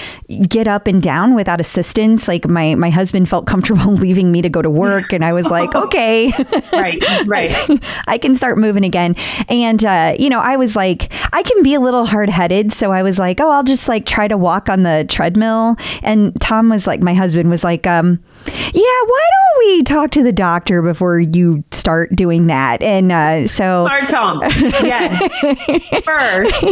get 0.49 0.67
up 0.67 0.87
and 0.87 1.01
down 1.01 1.35
without 1.35 1.61
assistance. 1.61 2.27
Like 2.27 2.49
my, 2.49 2.75
my 2.75 2.89
husband 2.89 3.29
felt 3.29 3.47
comfortable 3.47 3.93
leaving 3.93 4.29
me 4.29 4.41
to 4.41 4.49
go 4.49 4.61
to 4.61 4.69
work. 4.69 5.13
And 5.13 5.23
I 5.23 5.31
was 5.31 5.45
like, 5.45 5.73
okay. 5.89 6.33
Right. 6.73 7.01
Right. 7.27 7.81
I 8.07 8.17
can 8.17 8.35
start 8.35 8.57
moving 8.57 8.83
again. 8.83 9.15
And, 9.47 9.85
uh, 9.85 10.17
you 10.19 10.29
know, 10.29 10.41
I 10.41 10.57
was 10.57 10.75
like, 10.75 11.13
I 11.31 11.43
can 11.43 11.63
be 11.63 11.75
a 11.75 11.79
little 11.79 12.05
hard 12.05 12.29
headed. 12.29 12.73
So 12.73 12.91
I 12.91 13.03
was 13.03 13.17
like, 13.17 13.39
oh, 13.39 13.49
I'll 13.49 13.63
just 13.63 13.87
like 13.87 14.05
try 14.05 14.27
to 14.27 14.35
walk 14.35 14.67
on 14.67 14.83
the 14.83 15.05
treadmill. 15.07 15.77
And 16.03 16.39
Tom 16.41 16.67
was 16.67 16.85
like, 16.85 16.99
my 16.99 17.13
husband 17.13 17.49
was 17.49 17.63
like, 17.63 17.68
um, 17.87 18.19
yeah, 18.45 18.81
why 18.81 19.29
don't 19.31 19.59
we 19.59 19.83
talk 19.83 20.11
to 20.11 20.23
the 20.23 20.31
doctor 20.31 20.81
before 20.81 21.19
you 21.19 21.63
start 21.71 22.15
doing 22.15 22.47
that? 22.47 22.81
And 22.81 23.11
uh, 23.11 23.47
so. 23.47 23.85
Smart 23.85 24.09
Tom. 24.09 24.41
Yes. 24.41 26.01
First. 26.05 26.63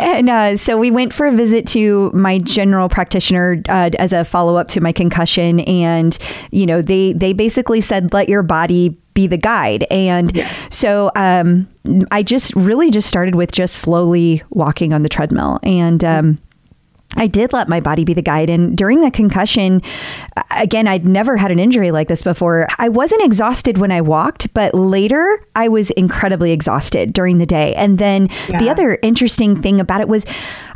and 0.00 0.28
uh, 0.30 0.56
so 0.56 0.76
we 0.78 0.90
went 0.90 1.12
for 1.12 1.26
a 1.26 1.32
visit 1.32 1.66
to 1.68 2.10
my 2.12 2.38
general 2.38 2.88
practitioner 2.88 3.62
uh, 3.68 3.90
as 3.98 4.12
a 4.12 4.24
follow 4.24 4.56
up 4.56 4.68
to 4.68 4.80
my 4.80 4.92
concussion, 4.92 5.60
and 5.60 6.16
you 6.50 6.66
know 6.66 6.82
they 6.82 7.12
they 7.12 7.32
basically 7.32 7.80
said 7.80 8.12
let 8.12 8.28
your 8.28 8.42
body 8.42 8.96
be 9.14 9.26
the 9.26 9.36
guide, 9.36 9.86
and 9.90 10.34
Yeah. 10.34 10.50
so 10.70 11.10
um, 11.16 11.68
I 12.10 12.22
just 12.22 12.54
really 12.56 12.90
just 12.90 13.08
started 13.08 13.34
with 13.34 13.52
just 13.52 13.76
slowly 13.76 14.42
walking 14.50 14.92
on 14.92 15.02
the 15.02 15.08
treadmill, 15.08 15.58
and. 15.62 16.02
Um, 16.04 16.38
I 17.16 17.26
did 17.26 17.52
let 17.52 17.68
my 17.68 17.80
body 17.80 18.04
be 18.04 18.14
the 18.14 18.22
guide. 18.22 18.48
And 18.50 18.76
during 18.76 19.00
the 19.02 19.10
concussion, 19.10 19.82
again, 20.50 20.88
I'd 20.88 21.04
never 21.04 21.36
had 21.36 21.50
an 21.50 21.58
injury 21.58 21.90
like 21.90 22.08
this 22.08 22.22
before. 22.22 22.66
I 22.78 22.88
wasn't 22.88 23.22
exhausted 23.22 23.78
when 23.78 23.92
I 23.92 24.00
walked, 24.00 24.52
but 24.54 24.74
later 24.74 25.44
I 25.54 25.68
was 25.68 25.90
incredibly 25.90 26.52
exhausted 26.52 27.12
during 27.12 27.38
the 27.38 27.46
day. 27.46 27.74
And 27.74 27.98
then 27.98 28.28
the 28.58 28.68
other 28.70 28.98
interesting 29.02 29.60
thing 29.60 29.78
about 29.80 30.00
it 30.00 30.08
was 30.08 30.24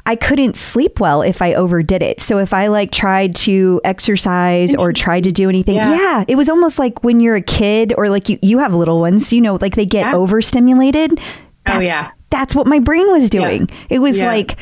I 0.08 0.14
couldn't 0.14 0.56
sleep 0.56 1.00
well 1.00 1.22
if 1.22 1.42
I 1.42 1.54
overdid 1.54 2.00
it. 2.02 2.20
So 2.20 2.38
if 2.38 2.52
I 2.52 2.68
like 2.68 2.92
tried 2.92 3.34
to 3.36 3.80
exercise 3.82 4.72
or 4.74 4.92
tried 4.92 5.24
to 5.24 5.32
do 5.32 5.48
anything, 5.48 5.74
Yeah. 5.76 5.94
yeah, 5.96 6.24
it 6.28 6.36
was 6.36 6.48
almost 6.48 6.78
like 6.78 7.02
when 7.02 7.18
you're 7.18 7.34
a 7.34 7.42
kid 7.42 7.92
or 7.98 8.08
like 8.08 8.28
you, 8.28 8.38
you 8.40 8.58
have 8.58 8.72
little 8.72 9.00
ones, 9.00 9.32
you 9.32 9.40
know, 9.40 9.58
like 9.60 9.74
they 9.74 9.86
get 9.86 10.06
Yeah. 10.06 10.14
overstimulated. 10.14 11.18
Oh, 11.68 11.80
yeah. 11.80 12.10
That's 12.30 12.54
what 12.54 12.66
my 12.68 12.78
brain 12.78 13.10
was 13.10 13.28
doing. 13.30 13.68
It 13.88 13.98
was 13.98 14.18
Yeah. 14.18 14.28
like, 14.28 14.56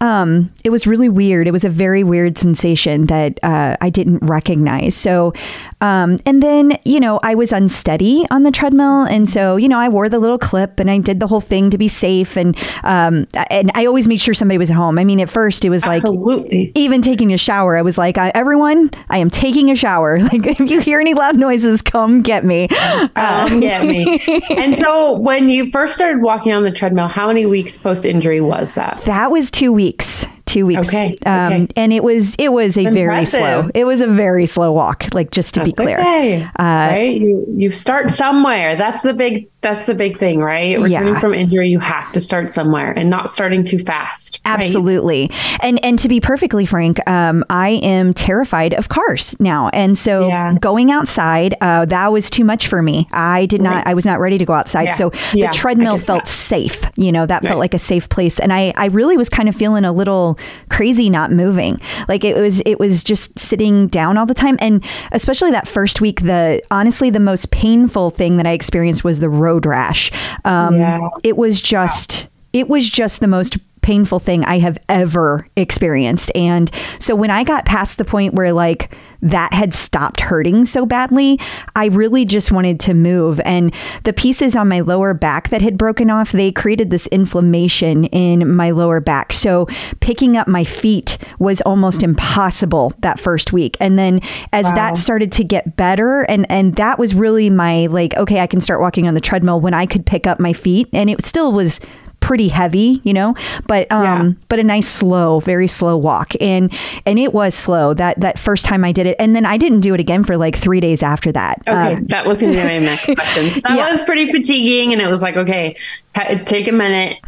um, 0.00 0.52
it 0.64 0.70
was 0.70 0.86
really 0.86 1.08
weird. 1.08 1.46
It 1.46 1.52
was 1.52 1.64
a 1.64 1.68
very 1.68 2.04
weird 2.04 2.38
sensation 2.38 3.06
that 3.06 3.38
uh, 3.42 3.76
I 3.80 3.90
didn't 3.90 4.18
recognize. 4.18 4.94
So, 4.94 5.32
um, 5.80 6.18
and 6.26 6.42
then 6.42 6.78
you 6.84 7.00
know 7.00 7.20
I 7.22 7.34
was 7.34 7.52
unsteady 7.52 8.26
on 8.30 8.42
the 8.42 8.50
treadmill, 8.50 9.02
and 9.02 9.28
so 9.28 9.56
you 9.56 9.68
know 9.68 9.78
I 9.78 9.88
wore 9.88 10.08
the 10.08 10.18
little 10.18 10.38
clip 10.38 10.80
and 10.80 10.90
I 10.90 10.98
did 10.98 11.20
the 11.20 11.26
whole 11.26 11.40
thing 11.40 11.70
to 11.70 11.78
be 11.78 11.88
safe, 11.88 12.36
and 12.36 12.56
um, 12.84 13.26
and 13.50 13.70
I 13.74 13.86
always 13.86 14.08
made 14.08 14.20
sure 14.20 14.34
somebody 14.34 14.58
was 14.58 14.70
at 14.70 14.76
home. 14.76 14.98
I 14.98 15.04
mean, 15.04 15.20
at 15.20 15.30
first 15.30 15.64
it 15.64 15.70
was 15.70 15.84
like 15.84 16.04
Absolutely. 16.04 16.72
even 16.74 17.02
taking 17.02 17.32
a 17.32 17.38
shower. 17.38 17.76
I 17.76 17.82
was 17.82 17.98
like, 17.98 18.18
I, 18.18 18.30
everyone, 18.34 18.90
I 19.08 19.18
am 19.18 19.30
taking 19.30 19.70
a 19.70 19.76
shower. 19.76 20.18
Like 20.30 20.60
if 20.60 20.60
you 20.60 20.80
hear 20.80 21.00
any 21.00 21.12
loud 21.12 21.36
noises, 21.36 21.82
come 21.82 22.22
get 22.22 22.44
me. 22.44 22.68
Um, 23.16 23.58
get 23.58 23.84
me. 23.84 24.20
And 24.50 24.76
so, 24.76 25.18
when 25.18 25.48
you 25.48 25.70
first 25.70 25.94
started 25.94 26.22
walking 26.22 26.52
on 26.52 26.62
the 26.62 26.70
treadmill, 26.70 27.08
how 27.08 27.26
many 27.26 27.46
weeks 27.46 27.76
post 27.76 28.04
injury 28.04 28.40
was 28.40 28.74
that? 28.74 29.00
That 29.06 29.30
was 29.30 29.50
two 29.50 29.59
weeks. 29.68 30.26
Two 30.50 30.66
weeks. 30.66 30.88
Okay, 30.88 31.14
Um, 31.24 31.52
okay. 31.52 31.66
and 31.76 31.92
it 31.92 32.02
was 32.02 32.34
it 32.36 32.52
was 32.52 32.76
a 32.76 32.84
very 32.90 33.24
slow. 33.24 33.68
It 33.74 33.84
was 33.84 34.00
a 34.00 34.06
very 34.08 34.46
slow 34.46 34.72
walk. 34.72 35.06
Like 35.14 35.30
just 35.30 35.54
to 35.54 35.62
be 35.64 35.72
clear. 35.72 36.00
okay. 36.00 36.42
Uh, 36.42 36.50
right? 36.58 37.20
You 37.20 37.44
you 37.56 37.70
start 37.70 38.10
somewhere. 38.10 38.74
That's 38.76 39.02
the 39.02 39.12
big 39.14 39.48
that's 39.62 39.84
the 39.86 39.94
big 39.94 40.18
thing, 40.18 40.40
right? 40.40 40.78
Returning 40.80 41.14
Yeah. 41.14 41.20
from 41.20 41.34
injury, 41.34 41.68
you 41.68 41.78
have 41.80 42.10
to 42.12 42.20
start 42.20 42.48
somewhere 42.48 42.92
and 42.92 43.10
not 43.10 43.30
starting 43.30 43.62
too 43.62 43.78
fast. 43.78 44.40
right? 44.46 44.58
Absolutely. 44.58 45.30
And 45.62 45.78
and 45.84 45.98
to 46.00 46.08
be 46.08 46.18
perfectly 46.20 46.64
frank, 46.66 46.98
um, 47.08 47.44
I 47.50 47.78
am 47.82 48.12
terrified 48.14 48.72
of 48.74 48.88
cars 48.88 49.36
now. 49.38 49.68
And 49.72 49.96
so 49.98 50.26
Yeah. 50.28 50.54
going 50.60 50.90
outside, 50.90 51.54
uh, 51.60 51.84
that 51.84 52.10
was 52.10 52.28
too 52.30 52.42
much 52.44 52.66
for 52.68 52.82
me. 52.82 53.06
I 53.12 53.46
did 53.46 53.60
not 53.62 53.70
Right. 53.74 53.88
I 53.88 53.94
was 53.94 54.04
not 54.06 54.18
ready 54.18 54.38
to 54.38 54.44
go 54.44 54.54
outside. 54.54 54.84
Yeah. 54.86 54.94
So 54.94 55.10
the 55.32 55.48
treadmill 55.52 55.98
felt 55.98 56.24
that. 56.24 56.28
safe. 56.30 56.90
You 56.96 57.12
know, 57.12 57.24
that 57.26 57.42
Right. 57.42 57.48
felt 57.50 57.60
like 57.60 57.74
a 57.74 57.78
safe 57.78 58.08
place. 58.08 58.38
And 58.40 58.52
I, 58.52 58.72
I 58.76 58.86
really 58.86 59.16
was 59.16 59.28
kind 59.28 59.48
of 59.48 59.54
feeling 59.54 59.84
a 59.84 59.92
little 59.92 60.38
crazy 60.68 61.10
not 61.10 61.32
moving. 61.32 61.80
Like 62.08 62.24
it 62.24 62.36
was 62.36 62.60
it 62.66 62.78
was 62.78 63.02
just 63.04 63.38
sitting 63.38 63.88
down 63.88 64.16
all 64.18 64.26
the 64.26 64.34
time. 64.34 64.56
And 64.60 64.84
especially 65.12 65.50
that 65.52 65.68
first 65.68 66.00
week, 66.00 66.22
the 66.22 66.62
honestly 66.70 67.10
the 67.10 67.20
most 67.20 67.50
painful 67.50 68.10
thing 68.10 68.36
that 68.36 68.46
I 68.46 68.52
experienced 68.52 69.04
was 69.04 69.20
the 69.20 69.28
road 69.30 69.66
rash. 69.66 70.10
Um, 70.44 70.76
Yeah. 70.76 71.08
it 71.22 71.36
was 71.36 71.60
just 71.60 72.28
it 72.52 72.68
was 72.68 72.88
just 72.88 73.20
the 73.20 73.28
most 73.28 73.56
painful 73.82 74.18
thing 74.18 74.44
I 74.44 74.58
have 74.58 74.78
ever 74.88 75.46
experienced. 75.56 76.30
And 76.34 76.70
so 76.98 77.14
when 77.14 77.30
I 77.30 77.44
got 77.44 77.64
past 77.64 77.98
the 77.98 78.04
point 78.04 78.34
where 78.34 78.52
like 78.52 78.94
that 79.22 79.52
had 79.52 79.74
stopped 79.74 80.20
hurting 80.20 80.64
so 80.64 80.86
badly, 80.86 81.38
I 81.76 81.86
really 81.86 82.24
just 82.24 82.50
wanted 82.50 82.80
to 82.80 82.94
move. 82.94 83.38
And 83.44 83.74
the 84.04 84.14
pieces 84.14 84.56
on 84.56 84.68
my 84.68 84.80
lower 84.80 85.12
back 85.12 85.50
that 85.50 85.60
had 85.60 85.76
broken 85.76 86.10
off, 86.10 86.32
they 86.32 86.50
created 86.52 86.90
this 86.90 87.06
inflammation 87.08 88.04
in 88.06 88.54
my 88.54 88.70
lower 88.70 88.98
back. 89.00 89.32
So 89.34 89.66
picking 90.00 90.36
up 90.38 90.48
my 90.48 90.64
feet 90.64 91.18
was 91.38 91.60
almost 91.62 92.02
impossible 92.02 92.94
that 93.00 93.20
first 93.20 93.52
week. 93.52 93.76
And 93.80 93.98
then 93.98 94.20
as 94.52 94.64
Wow. 94.66 94.74
that 94.74 94.96
started 94.96 95.32
to 95.32 95.44
get 95.44 95.76
better 95.76 96.22
and 96.22 96.46
and 96.50 96.76
that 96.76 96.98
was 96.98 97.14
really 97.14 97.50
my 97.50 97.86
like 97.86 98.16
okay, 98.16 98.40
I 98.40 98.46
can 98.46 98.60
start 98.60 98.80
walking 98.80 99.08
on 99.08 99.14
the 99.14 99.20
treadmill 99.20 99.60
when 99.60 99.74
I 99.74 99.84
could 99.86 100.06
pick 100.06 100.26
up 100.26 100.38
my 100.38 100.52
feet 100.52 100.88
and 100.92 101.10
it 101.10 101.24
still 101.24 101.52
was 101.52 101.80
pretty 102.20 102.48
heavy, 102.48 103.00
you 103.04 103.12
know, 103.12 103.34
but 103.66 103.90
um 103.90 104.02
Yeah. 104.04 104.32
but 104.48 104.58
a 104.58 104.64
nice 104.64 104.88
slow, 104.88 105.40
very 105.40 105.66
slow 105.66 105.96
walk. 105.96 106.34
And 106.40 106.72
and 107.06 107.18
it 107.18 107.32
was 107.34 107.54
slow 107.54 107.94
that 107.94 108.20
that 108.20 108.38
first 108.38 108.64
time 108.64 108.84
I 108.84 108.92
did 108.92 109.06
it. 109.06 109.16
And 109.18 109.34
then 109.34 109.44
I 109.46 109.56
didn't 109.56 109.80
do 109.80 109.94
it 109.94 110.00
again 110.00 110.22
for 110.24 110.36
like 110.36 110.56
3 110.56 110.80
days 110.80 111.02
after 111.02 111.32
that. 111.32 111.60
Okay, 111.66 111.94
Um, 111.94 112.06
that 112.06 112.26
was 112.26 112.40
going 112.40 112.52
to 112.52 112.58
be 112.60 112.64
my 112.64 112.78
next 112.78 113.06
question. 113.14 113.50
So 113.50 113.60
that 113.62 113.76
Yeah. 113.76 113.90
was 113.90 114.00
pretty 114.02 114.30
fatiguing, 114.30 114.92
and 114.92 115.00
it 115.02 115.08
was 115.08 115.22
like, 115.22 115.36
okay, 115.36 115.76
t- 116.14 116.38
take 116.44 116.68
a 116.68 116.72
minute. 116.72 117.18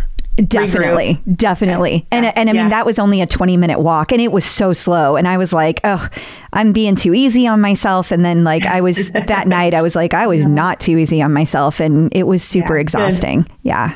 Definitely, 0.48 1.20
definitely. 1.36 2.06
And 2.10 2.24
and 2.24 2.48
I 2.48 2.52
mean 2.54 2.62
Yeah. 2.62 2.68
that 2.70 2.86
was 2.86 2.98
only 2.98 3.20
a 3.20 3.26
20 3.26 3.58
minute 3.58 3.80
walk 3.80 4.12
and 4.12 4.20
it 4.20 4.32
was 4.32 4.46
so 4.46 4.72
slow 4.72 5.16
and 5.16 5.28
I 5.28 5.36
was 5.36 5.52
like, 5.52 5.78
"Oh, 5.84 6.08
I'm 6.54 6.72
being 6.72 6.96
too 6.96 7.12
easy 7.12 7.46
on 7.46 7.60
myself." 7.60 8.10
And 8.10 8.24
then 8.24 8.42
like 8.42 8.64
I 8.64 8.80
was 8.80 9.10
that 9.12 9.46
night 9.58 9.74
I 9.74 9.82
was 9.82 9.94
like 9.94 10.14
I 10.14 10.26
was 10.26 10.46
not 10.46 10.80
too 10.80 10.96
easy 10.96 11.20
on 11.20 11.34
myself 11.34 11.80
and 11.80 12.08
it 12.16 12.22
was 12.26 12.42
super 12.42 12.74
Yeah, 12.74 12.78
good. 12.78 12.80
exhausting. 12.80 13.46
Yeah. 13.62 13.92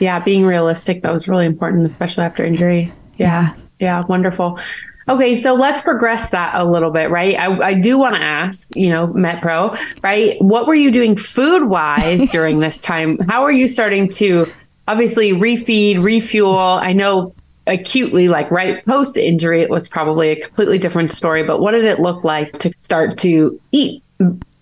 Yeah, 0.00 0.20
being 0.20 0.44
realistic 0.44 1.02
that 1.02 1.12
was 1.12 1.28
really 1.28 1.46
important, 1.46 1.86
especially 1.86 2.24
after 2.24 2.44
injury. 2.44 2.92
Yeah, 3.16 3.54
yeah, 3.80 4.02
wonderful. 4.06 4.58
Okay, 5.06 5.34
so 5.34 5.54
let's 5.54 5.82
progress 5.82 6.30
that 6.30 6.54
a 6.54 6.64
little 6.64 6.90
bit, 6.90 7.10
right? 7.10 7.38
I, 7.38 7.68
I 7.68 7.74
do 7.74 7.98
want 7.98 8.14
to 8.14 8.22
ask, 8.22 8.74
you 8.74 8.88
know, 8.88 9.08
MetPro, 9.08 9.78
right? 10.02 10.40
What 10.40 10.66
were 10.66 10.74
you 10.74 10.90
doing 10.90 11.14
food 11.14 11.68
wise 11.68 12.26
during 12.30 12.60
this 12.60 12.80
time? 12.80 13.18
How 13.28 13.42
are 13.42 13.52
you 13.52 13.68
starting 13.68 14.08
to 14.10 14.50
obviously 14.88 15.32
refeed, 15.32 16.02
refuel? 16.02 16.56
I 16.56 16.94
know 16.94 17.34
acutely, 17.66 18.28
like 18.28 18.50
right 18.50 18.84
post 18.86 19.18
injury, 19.18 19.62
it 19.62 19.68
was 19.68 19.88
probably 19.88 20.30
a 20.30 20.40
completely 20.40 20.78
different 20.78 21.12
story, 21.12 21.42
but 21.42 21.60
what 21.60 21.72
did 21.72 21.84
it 21.84 22.00
look 22.00 22.24
like 22.24 22.58
to 22.60 22.72
start 22.78 23.18
to 23.18 23.60
eat 23.72 24.02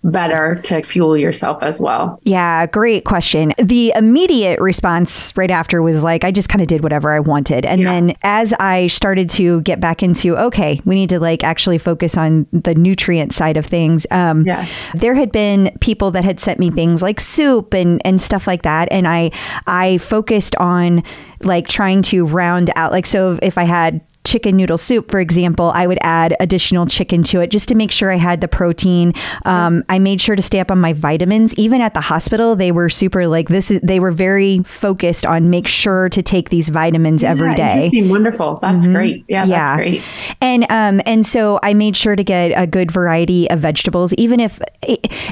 better 0.03 0.55
to 0.63 0.81
fuel 0.81 1.15
yourself 1.15 1.63
as 1.63 1.79
well? 1.79 2.19
Yeah, 2.23 2.65
great 2.65 3.05
question. 3.05 3.53
The 3.57 3.93
immediate 3.95 4.59
response 4.59 5.35
right 5.37 5.49
after 5.51 5.81
was 5.81 6.03
like, 6.03 6.23
I 6.23 6.31
just 6.31 6.49
kind 6.49 6.61
of 6.61 6.67
did 6.67 6.83
whatever 6.83 7.11
I 7.11 7.19
wanted. 7.19 7.65
And 7.65 7.81
Yeah. 7.81 7.91
then 7.93 8.15
as 8.21 8.53
I 8.59 8.87
started 8.87 9.29
to 9.31 9.61
get 9.61 9.79
back 9.79 10.03
into, 10.03 10.37
okay, 10.37 10.79
we 10.85 10.95
need 10.95 11.09
to 11.09 11.19
like 11.19 11.43
actually 11.43 11.77
focus 11.77 12.17
on 12.17 12.47
the 12.51 12.75
nutrient 12.75 13.33
side 13.33 13.57
of 13.57 13.65
things. 13.65 14.05
Um, 14.11 14.43
Yeah. 14.45 14.67
There 14.93 15.13
had 15.15 15.31
been 15.31 15.75
people 15.79 16.11
that 16.11 16.23
had 16.25 16.39
sent 16.39 16.59
me 16.59 16.69
things 16.69 17.01
like 17.01 17.19
soup 17.19 17.73
and, 17.73 18.01
and 18.05 18.19
stuff 18.19 18.45
like 18.47 18.63
that. 18.63 18.89
And 18.91 19.07
I, 19.07 19.31
I 19.67 19.97
focused 19.99 20.55
on 20.57 21.03
like 21.43 21.67
trying 21.67 22.01
to 22.03 22.25
round 22.25 22.69
out, 22.75 22.91
like, 22.91 23.05
so 23.05 23.39
if 23.41 23.57
I 23.57 23.63
had 23.63 24.01
chicken 24.23 24.55
noodle 24.55 24.77
soup, 24.77 25.11
for 25.11 25.19
example, 25.19 25.71
I 25.73 25.85
would 25.87 25.99
add 26.01 26.35
additional 26.39 26.85
chicken 26.85 27.23
to 27.23 27.41
it 27.41 27.47
just 27.51 27.67
to 27.69 27.75
make 27.75 27.91
sure 27.91 28.11
I 28.11 28.15
had 28.15 28.41
the 28.41 28.47
protein. 28.47 29.13
Um, 29.45 29.83
I 29.89 29.99
made 29.99 30.21
sure 30.21 30.35
to 30.35 30.41
stay 30.41 30.59
up 30.59 30.71
on 30.71 30.79
my 30.79 30.93
vitamins. 30.93 31.53
Even 31.55 31.81
at 31.81 31.93
the 31.93 32.01
hospital, 32.01 32.55
they 32.55 32.71
were 32.71 32.89
super 32.89 33.27
like 33.27 33.49
this. 33.49 33.69
Is, 33.71 33.81
they 33.81 33.99
were 33.99 34.11
very 34.11 34.59
focused 34.63 35.25
on 35.25 35.49
make 35.49 35.67
sure 35.67 36.09
to 36.09 36.21
take 36.21 36.49
these 36.49 36.69
vitamins 36.69 37.23
every 37.23 37.49
Yeah, 37.49 37.75
day. 37.75 37.83
You 37.85 37.89
seem 37.89 38.09
wonderful. 38.09 38.59
That's 38.61 38.87
great. 38.87 39.25
Yeah, 39.27 39.45
Yeah. 39.45 39.77
that's 39.77 39.77
great. 39.77 40.01
And 40.41 40.65
um 40.71 41.01
and 41.05 41.25
so 41.25 41.59
I 41.61 41.73
made 41.73 41.97
sure 41.97 42.15
to 42.15 42.23
get 42.23 42.51
a 42.55 42.65
good 42.65 42.91
variety 42.91 43.49
of 43.49 43.59
vegetables 43.59 44.13
even 44.15 44.39
if 44.39 44.59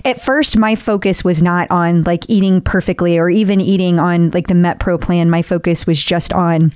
at 0.05 0.21
first 0.21 0.57
my 0.57 0.75
focus 0.75 1.23
was 1.23 1.41
not 1.41 1.69
on 1.71 2.03
like 2.03 2.23
eating 2.29 2.61
perfectly 2.61 3.17
or 3.17 3.29
even 3.29 3.61
eating 3.61 3.99
on 3.99 4.29
like 4.31 4.47
the 4.47 4.53
MetPro 4.53 4.99
plan 4.99 5.29
my 5.29 5.41
focus 5.41 5.87
was 5.87 6.01
just 6.03 6.33
on 6.33 6.73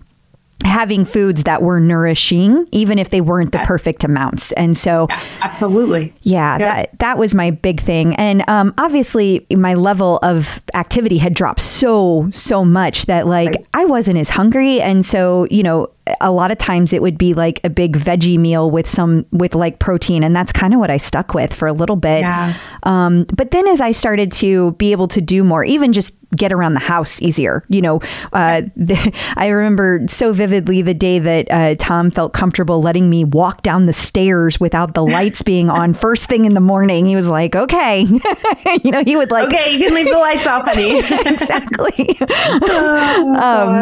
having 0.63 1.05
foods 1.05 1.43
that 1.43 1.61
were 1.61 1.79
nourishing 1.79 2.67
even 2.71 2.97
if 2.97 3.09
they 3.09 3.21
weren't 3.21 3.51
the 3.51 3.59
perfect 3.59 4.03
amounts 4.03 4.51
and 4.53 4.75
so 4.75 5.07
Absolutely. 5.41 6.13
yeah, 6.21 6.57
that 6.57 6.99
that 6.99 7.17
was 7.17 7.35
my 7.35 7.51
big 7.51 7.81
thing, 7.81 8.15
and 8.15 8.43
um, 8.49 8.73
obviously 8.77 9.45
my 9.55 9.73
level 9.73 10.17
of 10.23 10.61
activity 10.73 11.17
had 11.17 11.33
dropped 11.33 11.61
so 11.61 12.29
so 12.31 12.63
much 12.65 13.05
that 13.05 13.27
like 13.27 13.47
Right. 13.47 13.67
I 13.73 13.85
wasn't 13.85 14.17
as 14.17 14.29
hungry, 14.29 14.81
and 14.81 15.05
so 15.05 15.45
you 15.51 15.61
know 15.61 15.89
a 16.21 16.31
lot 16.31 16.51
of 16.51 16.57
times 16.57 16.93
it 16.93 17.01
would 17.01 17.17
be 17.17 17.33
like 17.33 17.59
a 17.63 17.69
big 17.69 17.97
veggie 17.97 18.37
meal 18.37 18.69
with 18.71 18.87
some 18.87 19.25
with 19.31 19.55
like 19.55 19.79
protein, 19.79 20.23
and 20.23 20.35
that's 20.35 20.51
kind 20.51 20.73
of 20.73 20.79
what 20.79 20.89
I 20.89 20.97
stuck 20.97 21.33
with 21.33 21.53
for 21.53 21.67
a 21.67 21.73
little 21.73 21.95
bit. 21.95 22.21
Yeah. 22.21 22.53
Um, 22.83 23.25
but 23.35 23.51
then 23.51 23.67
as 23.67 23.81
I 23.81 23.91
started 23.91 24.31
to 24.33 24.71
be 24.73 24.91
able 24.91 25.07
to 25.09 25.21
do 25.21 25.43
more, 25.43 25.63
even 25.63 25.93
just 25.93 26.15
get 26.35 26.51
around 26.53 26.73
the 26.73 26.79
house 26.79 27.21
easier, 27.21 27.63
you 27.69 27.81
know, 27.81 27.99
uh, 28.33 28.61
the, 28.75 29.13
I 29.35 29.47
remember 29.47 30.01
so 30.07 30.33
vividly 30.33 30.81
the 30.81 30.93
day 30.93 31.19
that 31.19 31.47
uh, 31.51 31.75
Tom 31.77 32.11
felt 32.11 32.33
comfortable 32.33 32.81
letting 32.81 33.09
me 33.09 33.23
walk 33.23 33.61
down 33.63 33.85
the 33.85 33.93
stairs 33.93 34.59
without 34.59 34.93
the 34.93 35.03
lights 35.03 35.41
being 35.51 35.69
on 35.69 35.93
first 35.93 36.25
thing 36.25 36.45
in 36.45 36.53
the 36.53 36.61
morning. 36.61 37.05
He 37.05 37.15
was 37.15 37.27
like, 37.27 37.55
okay, 37.55 38.01
you 38.83 38.91
know, 38.91 39.03
he 39.03 39.15
would 39.15 39.31
like, 39.31 39.47
Okay, 39.47 39.71
you 39.71 39.85
can 39.85 39.93
leave 39.93 40.07
the 40.07 40.17
lights 40.17 40.47
off, 40.47 40.65
honey. 40.65 40.99
exactly. 40.99 42.17
Oh, 42.61 43.35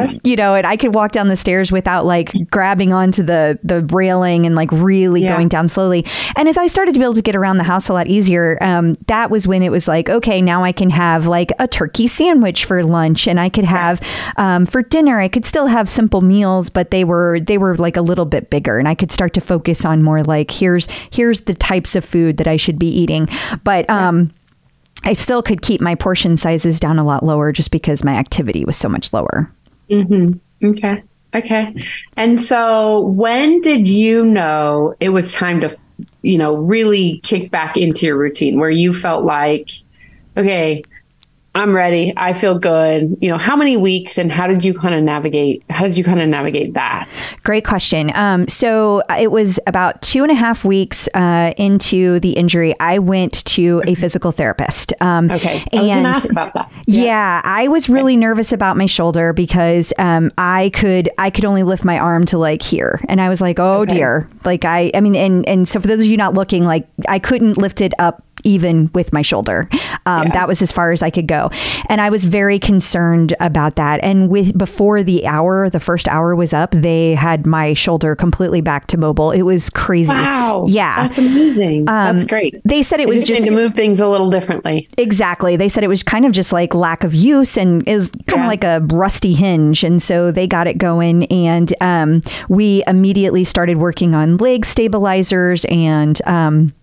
um, 0.10 0.20
you 0.24 0.36
know, 0.36 0.56
and 0.56 0.66
I 0.66 0.78
could 0.78 0.94
walk 0.94 1.12
down 1.12 1.28
the 1.28 1.36
stairs 1.36 1.72
without 1.72 2.06
like 2.06 2.32
grabbing 2.50 2.94
onto 2.94 3.24
the 3.24 3.60
the 3.64 3.84
railing 3.92 4.46
and 4.46 4.56
like 4.56 4.72
really 4.72 5.24
Yeah. 5.24 5.36
going 5.36 5.48
down 5.48 5.68
slowly. 5.68 6.06
And 6.36 6.48
as 6.50 6.58
I 6.58 6.68
started 6.68 6.94
to 6.94 7.00
be 7.00 7.04
able 7.06 7.14
to 7.16 7.22
get 7.22 7.36
around 7.36 7.58
the 7.58 7.64
house 7.64 7.88
a 7.90 7.94
lot 7.94 8.08
easier, 8.08 8.58
um, 8.62 8.96
that 9.08 9.30
was 9.32 9.48
when 9.48 9.64
it 9.64 9.70
was 9.70 9.88
like, 9.88 10.10
okay, 10.10 10.42
now 10.42 10.64
I 10.64 10.72
can 10.72 10.90
have 10.90 11.28
like 11.28 11.52
a 11.60 11.68
turkey 11.68 12.08
sandwich 12.08 12.43
for 12.66 12.84
lunch, 12.84 13.28
and 13.28 13.40
I 13.40 13.50
could 13.50 13.64
have 13.64 14.06
um, 14.38 14.66
for 14.66 14.82
dinner. 14.82 15.20
I 15.20 15.28
could 15.28 15.46
still 15.46 15.68
have 15.68 15.90
simple 15.90 16.22
meals, 16.22 16.70
but 16.70 16.92
they 16.92 17.04
were 17.04 17.40
they 17.40 17.58
were 17.58 17.76
like 17.78 17.98
a 17.98 18.02
little 18.02 18.26
bit 18.26 18.50
bigger, 18.50 18.78
and 18.78 18.88
I 18.88 18.96
could 18.96 19.12
start 19.12 19.34
to 19.34 19.42
focus 19.42 19.86
on 19.86 20.04
more 20.04 20.24
like 20.24 20.52
here's 20.52 20.88
here's 21.12 21.42
the 21.42 21.54
types 21.54 21.96
of 21.96 22.04
food 22.06 22.38
that 22.38 22.48
I 22.48 22.58
should 22.58 22.78
be 22.78 22.88
eating. 22.88 23.28
But 23.64 23.90
um, 23.90 24.34
I 25.04 25.14
still 25.14 25.42
could 25.42 25.62
keep 25.62 25.82
my 25.82 25.96
portion 25.96 26.38
sizes 26.38 26.80
down 26.80 27.00
a 27.00 27.04
lot 27.04 27.24
lower 27.24 27.52
just 27.52 27.72
because 27.72 28.04
my 28.04 28.14
activity 28.14 28.66
was 28.66 28.78
so 28.78 28.90
much 28.90 29.14
lower. 29.14 29.52
Mhm. 29.90 30.40
okay. 30.64 31.04
Okay. 31.36 31.76
And 32.16 32.40
so 32.40 33.02
when 33.02 33.60
did 33.62 33.88
you 33.88 34.24
know 34.24 34.96
it 35.00 35.10
was 35.10 35.34
time 35.34 35.62
to, 35.62 35.76
you 36.22 36.38
know, 36.38 36.56
really 36.58 37.20
kick 37.24 37.50
back 37.50 37.76
into 37.76 38.06
your 38.06 38.18
routine 38.18 38.60
where 38.60 38.70
you 38.70 38.94
felt 38.94 39.26
like, 39.26 39.72
okay, 40.38 40.84
I'm 41.56 41.74
ready. 41.74 42.14
I 42.18 42.34
feel 42.34 42.58
good. 42.58 43.16
You 43.22 43.30
know, 43.30 43.38
how 43.38 43.56
many 43.56 43.78
weeks 43.78 44.18
and 44.18 44.32
how 44.32 44.48
did 44.48 44.66
you 44.66 44.74
kind 44.74 44.96
of 44.96 45.04
navigate? 45.04 45.64
How 45.70 45.84
did 45.86 45.96
you 45.96 46.04
kind 46.04 46.20
of 46.20 46.28
navigate 46.28 46.74
that? 46.74 47.08
Great 47.44 47.64
question. 47.64 48.12
Um, 48.16 48.48
so 48.48 49.04
it 49.20 49.32
was 49.32 49.60
about 49.68 50.02
two 50.02 50.24
and 50.24 50.32
a 50.32 50.36
half 50.36 50.66
weeks 50.66 51.08
uh, 51.14 51.54
into 51.58 52.20
the 52.22 52.32
injury. 52.32 52.74
I 52.80 52.98
went 52.98 53.46
to 53.46 53.84
a 53.86 53.94
physical 53.94 54.32
therapist. 54.32 54.94
Um, 55.00 55.30
okay. 55.30 55.64
I 55.72 55.78
and 55.84 56.08
ask 56.08 56.28
about 56.30 56.56
that. 56.56 56.72
Yeah. 56.86 57.04
yeah. 57.04 57.42
I 57.44 57.68
was 57.68 57.88
really 57.88 58.18
nervous 58.18 58.52
about 58.52 58.76
my 58.76 58.88
shoulder 58.88 59.32
because 59.32 59.94
um, 60.00 60.32
I 60.38 60.72
could 60.74 61.10
I 61.18 61.30
could 61.30 61.46
only 61.46 61.64
lift 61.64 61.86
my 61.86 62.00
arm 62.00 62.26
to 62.26 62.38
like 62.38 62.62
here, 62.62 63.00
and 63.08 63.22
I 63.22 63.30
was 63.30 63.42
like, 63.42 63.60
oh 63.60 63.82
okay. 63.82 63.96
dear. 63.96 64.30
Like 64.44 64.66
I 64.66 64.92
I 64.94 65.02
mean, 65.02 65.16
and 65.16 65.48
and 65.48 65.68
so 65.68 65.80
for 65.80 65.88
those 65.88 66.00
of 66.00 66.06
you 66.06 66.18
not 66.18 66.34
looking, 66.34 66.64
like 66.66 66.88
I 67.08 67.20
couldn't 67.20 67.58
lift 67.58 67.80
it 67.80 67.94
up 68.00 68.24
even 68.44 68.90
with 68.94 69.14
my 69.14 69.22
shoulder. 69.22 69.68
Um, 70.06 70.28
yeah. 70.28 70.34
That 70.34 70.48
was 70.48 70.62
as 70.62 70.72
far 70.72 70.92
as 70.92 71.02
I 71.02 71.10
could 71.10 71.28
go, 71.28 71.50
and 71.90 72.02
I 72.02 72.10
was 72.10 72.26
very 72.26 72.60
concerned 72.60 73.36
about 73.40 73.76
that. 73.76 74.00
And 74.04 74.30
with 74.30 74.58
before 74.58 75.04
the 75.04 75.26
hour, 75.26 75.70
the 75.70 75.80
first 75.80 76.08
hour 76.08 76.36
was 76.36 76.54
up, 76.54 76.72
they 76.72 77.16
had 77.16 77.46
my 77.46 77.74
shoulder 77.74 78.16
completely 78.16 78.62
back 78.62 78.88
to 78.88 78.98
mobile. 78.98 79.32
It 79.32 79.44
was 79.44 79.70
crazy. 79.70 80.12
Wow, 80.12 80.66
yeah, 80.68 81.04
that's 81.04 81.18
amazing. 81.18 81.82
Um, 81.90 82.16
that's 82.16 82.26
great. 82.26 82.62
They 82.66 82.84
said 82.84 83.00
it 83.00 83.08
was 83.08 83.24
just 83.24 83.46
to 83.46 83.52
move 83.52 83.74
things 83.74 84.00
a 84.00 84.08
little 84.08 84.30
differently. 84.30 84.88
Exactly. 84.98 85.56
They 85.56 85.70
said 85.70 85.84
it 85.84 85.90
was 85.90 86.04
kind 86.04 86.26
of 86.26 86.32
just 86.32 86.52
like 86.52 86.74
lack 86.74 87.04
of 87.04 87.14
use 87.14 87.58
and 87.58 87.88
is 87.88 88.10
kind 88.28 88.40
yeah. 88.40 88.44
of 88.44 88.48
like 88.48 88.64
a 88.64 88.80
rusty 88.94 89.34
hinge, 89.34 89.84
and 89.84 90.02
so 90.02 90.32
they 90.32 90.48
got 90.48 90.68
it 90.68 90.78
going, 90.78 91.26
and 91.26 91.74
um, 91.82 92.22
we 92.50 92.84
immediately 92.88 93.44
started 93.44 93.78
working 93.78 94.16
on 94.16 94.38
leg 94.38 94.66
stabilizers 94.66 95.66
and. 95.66 96.22
Um, 96.26 96.74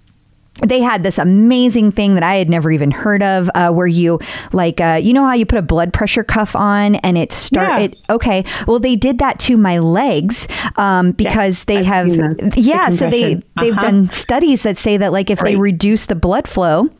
they 0.66 0.80
had 0.80 1.02
this 1.02 1.19
amazing 1.19 1.90
thing 1.92 2.14
that 2.14 2.23
I 2.23 2.37
had 2.37 2.50
never 2.50 2.71
even 2.71 2.90
heard 2.90 3.23
of, 3.23 3.50
uh, 3.54 3.71
where 3.71 3.87
you 3.87 4.19
like, 4.52 4.80
uh, 4.80 5.00
you 5.02 5.12
know 5.12 5.25
how 5.25 5.33
you 5.33 5.47
put 5.47 5.59
a 5.59 5.62
blood 5.62 5.92
pressure 5.92 6.25
cuff 6.25 6.54
on 6.54 6.97
and 6.97 7.16
it 7.16 7.33
start 7.33 7.80
yes. 7.80 8.02
it. 8.02 8.12
Okay, 8.12 8.45
well 8.66 8.78
they 8.78 8.97
did 8.97 9.19
that 9.19 9.38
to 9.40 9.57
my 9.57 9.78
legs 9.78 10.47
um, 10.76 11.12
because 11.12 11.64
they 11.64 11.78
I've 11.78 11.87
have, 11.87 12.09
yeah. 12.57 12.90
The 12.90 12.97
so 12.97 13.11
they 13.11 13.42
they've 13.61 13.73
uh-huh. 13.73 13.80
done 13.80 14.11
studies 14.11 14.62
that 14.64 14.78
say 14.78 14.97
that 14.97 15.12
like 15.12 15.30
if 15.30 15.40
right. 15.40 15.52
they 15.52 15.57
reduce 15.57 16.07
the 16.07 16.14
blood 16.14 16.47
flow 16.47 16.90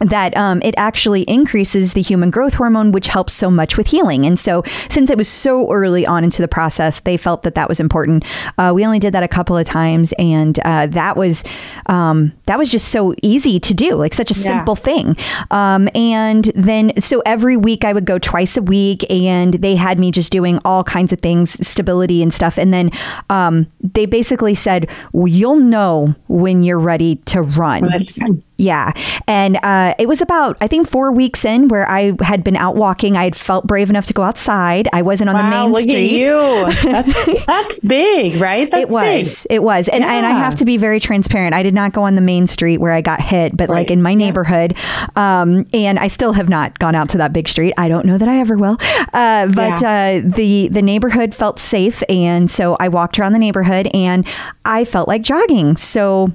that 0.00 0.36
um, 0.36 0.60
it 0.62 0.74
actually 0.76 1.22
increases 1.22 1.92
the 1.94 2.02
human 2.02 2.30
growth 2.30 2.54
hormone, 2.54 2.92
which 2.92 3.08
helps 3.08 3.32
so 3.32 3.50
much 3.50 3.76
with 3.76 3.88
healing. 3.88 4.26
And 4.26 4.38
so, 4.38 4.62
since 4.88 5.10
it 5.10 5.18
was 5.18 5.28
so 5.28 5.70
early 5.72 6.06
on 6.06 6.24
into 6.24 6.42
the 6.42 6.48
process, 6.48 7.00
they 7.00 7.16
felt 7.16 7.42
that 7.44 7.54
that 7.54 7.68
was 7.68 7.80
important. 7.80 8.24
Uh, 8.58 8.72
we 8.74 8.84
only 8.84 8.98
did 8.98 9.14
that 9.14 9.22
a 9.22 9.28
couple 9.28 9.56
of 9.56 9.66
times, 9.66 10.12
and 10.18 10.58
uh, 10.64 10.86
that 10.88 11.16
was 11.16 11.44
um, 11.86 12.32
that 12.44 12.58
was 12.58 12.70
just 12.70 12.88
so 12.88 13.14
easy 13.22 13.58
to 13.60 13.74
do, 13.74 13.94
like 13.94 14.14
such 14.14 14.30
a 14.30 14.34
yeah. 14.34 14.58
simple 14.58 14.76
thing. 14.76 15.16
Um, 15.50 15.88
and 15.94 16.44
then, 16.54 17.00
so 17.00 17.22
every 17.24 17.56
week 17.56 17.84
I 17.84 17.92
would 17.92 18.04
go 18.04 18.18
twice 18.18 18.56
a 18.56 18.62
week, 18.62 19.08
and 19.10 19.54
they 19.54 19.76
had 19.76 19.98
me 19.98 20.10
just 20.10 20.32
doing 20.32 20.58
all 20.64 20.84
kinds 20.84 21.12
of 21.12 21.20
things, 21.20 21.66
stability 21.66 22.22
and 22.22 22.32
stuff. 22.32 22.58
And 22.58 22.72
then 22.72 22.90
um, 23.30 23.66
they 23.80 24.06
basically 24.06 24.54
said, 24.54 24.88
well, 25.12 25.28
"You'll 25.28 25.56
know 25.56 26.14
when 26.28 26.62
you're 26.62 26.78
ready 26.78 27.16
to 27.26 27.42
run." 27.42 27.88
Yeah. 28.58 28.92
And 29.26 29.58
uh, 29.62 29.94
it 29.98 30.06
was 30.08 30.20
about, 30.20 30.56
I 30.60 30.66
think, 30.66 30.88
four 30.88 31.12
weeks 31.12 31.44
in 31.44 31.68
where 31.68 31.88
I 31.88 32.12
had 32.22 32.42
been 32.42 32.56
out 32.56 32.74
walking. 32.74 33.16
I 33.16 33.24
had 33.24 33.36
felt 33.36 33.66
brave 33.66 33.90
enough 33.90 34.06
to 34.06 34.14
go 34.14 34.22
outside. 34.22 34.88
I 34.92 35.02
wasn't 35.02 35.28
on 35.30 35.36
wow, 35.36 35.42
the 35.42 35.50
main 35.50 35.72
look 35.72 35.82
street. 35.82 36.06
At 36.06 36.18
you. 36.18 36.90
That's, 36.90 37.44
that's 37.46 37.80
big, 37.80 38.40
right? 38.40 38.70
That's 38.70 38.90
it 38.90 38.94
was. 38.94 39.42
Big. 39.42 39.56
It 39.56 39.62
was. 39.62 39.88
And, 39.88 40.02
yeah. 40.02 40.14
and 40.14 40.26
I 40.26 40.30
have 40.30 40.56
to 40.56 40.64
be 40.64 40.78
very 40.78 41.00
transparent. 41.00 41.54
I 41.54 41.62
did 41.62 41.74
not 41.74 41.92
go 41.92 42.02
on 42.02 42.14
the 42.14 42.22
main 42.22 42.46
street 42.46 42.78
where 42.78 42.92
I 42.92 43.02
got 43.02 43.20
hit, 43.20 43.56
but 43.56 43.68
right. 43.68 43.80
like 43.80 43.90
in 43.90 44.00
my 44.00 44.14
neighborhood. 44.14 44.74
Yeah. 44.76 45.08
Um, 45.16 45.66
and 45.74 45.98
I 45.98 46.08
still 46.08 46.32
have 46.32 46.48
not 46.48 46.78
gone 46.78 46.94
out 46.94 47.10
to 47.10 47.18
that 47.18 47.32
big 47.32 47.48
street. 47.48 47.74
I 47.76 47.88
don't 47.88 48.06
know 48.06 48.16
that 48.16 48.28
I 48.28 48.38
ever 48.40 48.56
will. 48.56 48.78
Uh, 49.12 49.48
but 49.48 49.82
yeah. 49.82 50.20
uh, 50.24 50.34
the, 50.34 50.68
the 50.68 50.82
neighborhood 50.82 51.34
felt 51.34 51.58
safe. 51.58 52.02
And 52.08 52.50
so 52.50 52.76
I 52.80 52.88
walked 52.88 53.18
around 53.18 53.32
the 53.32 53.38
neighborhood 53.38 53.88
and 53.92 54.26
I 54.64 54.86
felt 54.86 55.08
like 55.08 55.22
jogging. 55.22 55.76
So 55.76 56.32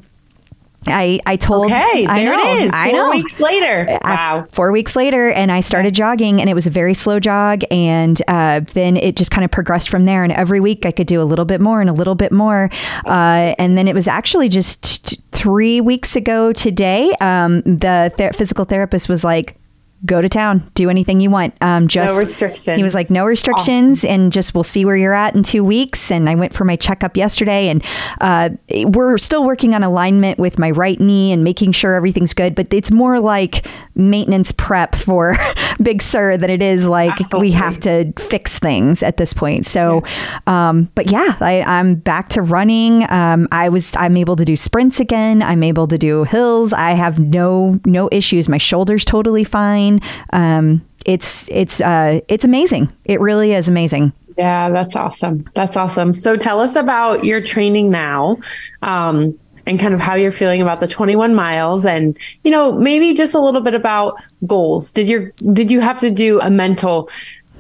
I, 0.87 1.19
I 1.27 1.35
told 1.35 1.71
okay 1.71 2.05
I 2.07 2.23
there 2.23 2.31
know, 2.35 2.55
it 2.57 2.63
is 2.63 2.71
four 2.71 2.79
I 2.79 2.91
know. 2.91 3.09
weeks 3.11 3.39
later. 3.39 3.99
Wow. 4.03 4.47
four 4.51 4.71
weeks 4.71 4.95
later 4.95 5.29
and 5.29 5.51
I 5.51 5.59
started 5.59 5.93
jogging 5.93 6.41
and 6.41 6.49
it 6.49 6.55
was 6.55 6.65
a 6.65 6.71
very 6.71 6.95
slow 6.95 7.19
jog 7.19 7.61
and 7.69 8.19
uh, 8.27 8.61
then 8.73 8.97
it 8.97 9.15
just 9.15 9.29
kind 9.29 9.45
of 9.45 9.51
progressed 9.51 9.89
from 9.89 10.05
there 10.05 10.23
and 10.23 10.33
every 10.33 10.59
week 10.59 10.85
I 10.87 10.91
could 10.91 11.05
do 11.07 11.21
a 11.21 11.23
little 11.23 11.45
bit 11.45 11.61
more 11.61 11.81
and 11.81 11.89
a 11.89 11.93
little 11.93 12.15
bit 12.15 12.31
more 12.31 12.69
uh, 13.05 13.53
and 13.59 13.77
then 13.77 13.87
it 13.87 13.93
was 13.93 14.07
actually 14.07 14.49
just 14.49 15.07
t- 15.07 15.17
three 15.31 15.81
weeks 15.81 16.15
ago 16.15 16.51
today 16.51 17.13
um, 17.21 17.61
the 17.61 18.11
th- 18.17 18.33
physical 18.35 18.65
therapist 18.65 19.07
was 19.07 19.23
like 19.23 19.57
go 20.05 20.21
to 20.21 20.29
town, 20.29 20.69
do 20.73 20.89
anything 20.89 21.19
you 21.19 21.29
want. 21.29 21.53
Um, 21.61 21.87
just 21.87 22.13
no 22.13 22.19
restrictions. 22.19 22.77
He 22.77 22.83
was 22.83 22.93
like, 22.93 23.09
no 23.09 23.25
restrictions, 23.25 23.99
awesome. 23.99 24.13
and 24.13 24.31
just 24.31 24.53
we'll 24.53 24.63
see 24.63 24.85
where 24.85 24.95
you're 24.95 25.13
at 25.13 25.35
in 25.35 25.43
two 25.43 25.63
weeks. 25.63 26.11
And 26.11 26.29
I 26.29 26.35
went 26.35 26.53
for 26.53 26.63
my 26.63 26.75
checkup 26.75 27.17
yesterday, 27.17 27.69
and 27.69 27.83
uh, 28.19 28.49
we're 28.85 29.17
still 29.17 29.43
working 29.43 29.73
on 29.73 29.83
alignment 29.83 30.39
with 30.39 30.57
my 30.57 30.71
right 30.71 30.99
knee 30.99 31.31
and 31.31 31.43
making 31.43 31.73
sure 31.73 31.95
everything's 31.95 32.33
good. 32.33 32.55
But 32.55 32.73
it's 32.73 32.91
more 32.91 33.19
like 33.19 33.67
maintenance 33.95 34.51
prep 34.51 34.95
for 34.95 35.37
Big 35.81 36.01
Sur 36.01 36.37
than 36.37 36.49
it 36.49 36.61
is 36.61 36.85
like 36.85 37.19
Absolutely. 37.19 37.49
we 37.49 37.51
have 37.53 37.79
to 37.81 38.11
fix 38.17 38.59
things 38.59 39.03
at 39.03 39.17
this 39.17 39.33
point. 39.33 39.65
So, 39.65 40.01
yeah. 40.05 40.39
Um, 40.47 40.89
but 40.95 41.11
yeah, 41.11 41.37
I, 41.39 41.63
am 41.65 41.95
back 41.95 42.29
to 42.29 42.41
running. 42.41 43.09
Um, 43.11 43.47
I 43.51 43.69
was 43.69 43.95
I'm 43.95 44.17
able 44.17 44.35
to 44.35 44.45
do 44.45 44.55
sprints 44.55 44.99
again. 44.99 45.41
I'm 45.41 45.63
able 45.63 45.87
to 45.87 45.97
do 45.97 46.23
hills. 46.23 46.73
I 46.73 46.91
have 46.91 47.19
no 47.19 47.79
no 47.85 48.09
issues. 48.11 48.49
My 48.49 48.57
shoulders 48.57 49.05
totally 49.05 49.43
fine. 49.43 49.90
Um, 50.31 50.85
it's 51.05 51.47
it's 51.49 51.81
uh, 51.81 52.21
it's 52.27 52.45
amazing. 52.45 52.91
It 53.05 53.19
really 53.19 53.53
is 53.53 53.67
amazing. 53.67 54.13
Yeah, 54.37 54.69
that's 54.69 54.95
awesome. 54.95 55.45
That's 55.55 55.75
awesome. 55.75 56.13
So 56.13 56.35
tell 56.35 56.59
us 56.59 56.75
about 56.75 57.25
your 57.25 57.41
training 57.41 57.89
now. 57.91 58.37
Um, 58.81 59.37
and 59.67 59.79
kind 59.79 59.93
of 59.93 59.99
how 59.99 60.15
you're 60.15 60.31
feeling 60.31 60.61
about 60.61 60.79
the 60.79 60.87
21 60.87 61.35
miles 61.35 61.85
and 61.85 62.17
you 62.43 62.49
know 62.49 62.71
maybe 62.71 63.13
just 63.13 63.35
a 63.35 63.39
little 63.39 63.61
bit 63.61 63.75
about 63.75 64.19
goals 64.47 64.91
did 64.91 65.07
you 65.07 65.31
did 65.53 65.71
you 65.71 65.79
have 65.79 65.99
to 65.99 66.09
do 66.09 66.39
a 66.41 66.49
mental 66.49 67.09